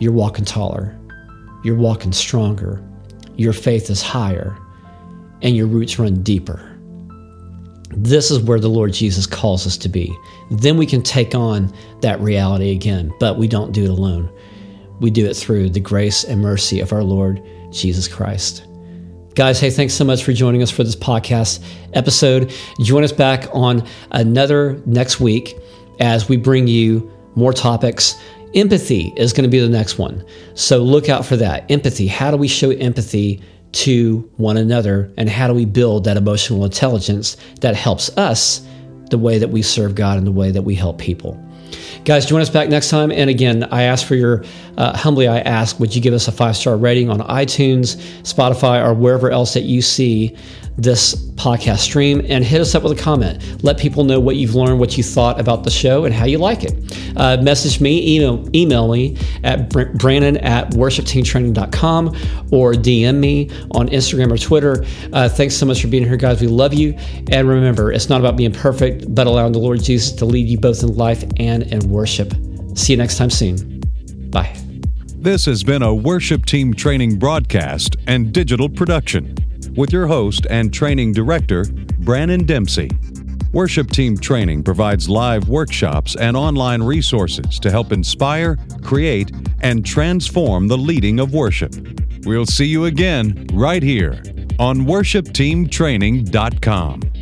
you're 0.00 0.12
walking 0.12 0.44
taller, 0.44 0.98
you're 1.64 1.74
walking 1.74 2.12
stronger, 2.12 2.82
your 3.36 3.52
faith 3.52 3.90
is 3.90 4.02
higher, 4.02 4.56
and 5.42 5.56
your 5.56 5.66
roots 5.66 5.98
run 5.98 6.22
deeper. 6.22 6.70
This 7.96 8.30
is 8.30 8.40
where 8.40 8.60
the 8.60 8.68
Lord 8.68 8.92
Jesus 8.92 9.26
calls 9.26 9.66
us 9.66 9.76
to 9.78 9.88
be. 9.88 10.14
Then 10.50 10.76
we 10.76 10.86
can 10.86 11.02
take 11.02 11.34
on 11.34 11.72
that 12.00 12.20
reality 12.20 12.70
again, 12.72 13.12
but 13.20 13.38
we 13.38 13.48
don't 13.48 13.72
do 13.72 13.84
it 13.84 13.90
alone. 13.90 14.30
We 15.00 15.10
do 15.10 15.26
it 15.26 15.34
through 15.34 15.70
the 15.70 15.80
grace 15.80 16.24
and 16.24 16.40
mercy 16.40 16.80
of 16.80 16.92
our 16.92 17.02
Lord 17.02 17.42
Jesus 17.70 18.08
Christ. 18.08 18.66
Guys, 19.34 19.58
hey, 19.58 19.70
thanks 19.70 19.94
so 19.94 20.04
much 20.04 20.22
for 20.22 20.32
joining 20.32 20.62
us 20.62 20.70
for 20.70 20.84
this 20.84 20.94
podcast 20.94 21.64
episode. 21.92 22.52
Join 22.80 23.02
us 23.02 23.12
back 23.12 23.48
on 23.52 23.86
another 24.12 24.80
next 24.86 25.18
week 25.18 25.56
as 25.98 26.28
we 26.28 26.36
bring 26.36 26.66
you 26.68 27.10
more 27.34 27.52
topics. 27.52 28.14
Empathy 28.54 29.12
is 29.16 29.32
going 29.32 29.42
to 29.44 29.50
be 29.50 29.58
the 29.58 29.68
next 29.68 29.98
one. 29.98 30.24
So 30.54 30.78
look 30.78 31.08
out 31.08 31.26
for 31.26 31.36
that. 31.36 31.68
Empathy. 31.70 32.06
How 32.06 32.30
do 32.30 32.36
we 32.36 32.48
show 32.48 32.70
empathy 32.70 33.42
to 33.72 34.30
one 34.36 34.56
another? 34.56 35.12
And 35.16 35.28
how 35.28 35.48
do 35.48 35.54
we 35.54 35.64
build 35.64 36.04
that 36.04 36.16
emotional 36.16 36.64
intelligence 36.64 37.36
that 37.60 37.74
helps 37.74 38.16
us 38.16 38.66
the 39.10 39.18
way 39.18 39.38
that 39.38 39.48
we 39.48 39.62
serve 39.62 39.94
God 39.94 40.18
and 40.18 40.26
the 40.26 40.32
way 40.32 40.50
that 40.52 40.62
we 40.62 40.74
help 40.74 40.98
people? 40.98 41.40
Guys, 42.04 42.26
join 42.26 42.40
us 42.40 42.50
back 42.50 42.68
next 42.68 42.90
time. 42.90 43.10
And 43.10 43.30
again, 43.30 43.64
I 43.64 43.84
ask 43.84 44.06
for 44.06 44.14
your, 44.14 44.44
uh, 44.76 44.96
humbly, 44.96 45.26
I 45.26 45.40
ask, 45.40 45.80
would 45.80 45.94
you 45.94 46.02
give 46.02 46.14
us 46.14 46.28
a 46.28 46.32
five 46.32 46.56
star 46.56 46.76
rating 46.76 47.10
on 47.10 47.20
iTunes, 47.20 47.96
Spotify, 48.22 48.84
or 48.86 48.94
wherever 48.94 49.30
else 49.30 49.54
that 49.54 49.62
you 49.62 49.82
see 49.82 50.36
this 50.76 51.14
podcast 51.34 51.78
stream 51.78 52.24
and 52.28 52.44
hit 52.44 52.60
us 52.60 52.74
up 52.74 52.82
with 52.82 52.98
a 52.98 53.02
comment. 53.02 53.62
Let 53.62 53.78
people 53.78 54.04
know 54.04 54.18
what 54.18 54.36
you've 54.36 54.54
learned, 54.54 54.80
what 54.80 54.96
you 54.96 55.04
thought 55.04 55.38
about 55.38 55.64
the 55.64 55.70
show, 55.70 56.04
and 56.04 56.14
how 56.14 56.24
you 56.24 56.38
like 56.38 56.64
it. 56.64 56.74
Uh, 57.16 57.36
message 57.42 57.80
me, 57.80 58.16
email, 58.16 58.48
email 58.54 58.90
me 58.90 59.16
at 59.44 59.68
brandon 59.70 60.36
at 60.38 60.70
worshipteamtraining.com 60.70 62.08
or 62.50 62.72
DM 62.72 63.18
me 63.18 63.50
on 63.72 63.88
Instagram 63.88 64.32
or 64.32 64.38
Twitter. 64.38 64.84
Uh, 65.12 65.28
thanks 65.28 65.54
so 65.54 65.66
much 65.66 65.80
for 65.80 65.88
being 65.88 66.04
here, 66.04 66.16
guys. 66.16 66.40
We 66.40 66.48
love 66.48 66.74
you. 66.74 66.94
And 67.30 67.48
remember, 67.48 67.92
it's 67.92 68.08
not 68.08 68.20
about 68.20 68.36
being 68.36 68.52
perfect, 68.52 69.14
but 69.14 69.26
allowing 69.26 69.52
the 69.52 69.60
Lord 69.60 69.82
Jesus 69.82 70.12
to 70.12 70.24
lead 70.24 70.48
you 70.48 70.58
both 70.58 70.82
in 70.82 70.96
life 70.96 71.24
and 71.38 71.62
in 71.64 71.88
worship. 71.88 72.34
See 72.74 72.92
you 72.92 72.96
next 72.96 73.18
time 73.18 73.30
soon. 73.30 73.80
Bye. 74.30 74.56
This 75.16 75.46
has 75.46 75.62
been 75.62 75.82
a 75.82 75.94
Worship 75.94 76.44
Team 76.44 76.74
Training 76.74 77.18
broadcast 77.18 77.96
and 78.06 78.32
digital 78.32 78.68
production 78.68 79.43
with 79.70 79.92
your 79.92 80.06
host 80.06 80.46
and 80.50 80.72
training 80.72 81.12
director, 81.12 81.64
Brandon 82.00 82.44
Dempsey. 82.44 82.90
Worship 83.52 83.90
Team 83.90 84.18
Training 84.18 84.64
provides 84.64 85.08
live 85.08 85.48
workshops 85.48 86.16
and 86.16 86.36
online 86.36 86.82
resources 86.82 87.60
to 87.60 87.70
help 87.70 87.92
inspire, 87.92 88.58
create, 88.82 89.30
and 89.60 89.86
transform 89.86 90.66
the 90.66 90.76
leading 90.76 91.20
of 91.20 91.32
worship. 91.32 91.72
We'll 92.24 92.46
see 92.46 92.66
you 92.66 92.86
again 92.86 93.46
right 93.52 93.82
here 93.82 94.20
on 94.58 94.80
worshipteamtraining.com. 94.80 97.13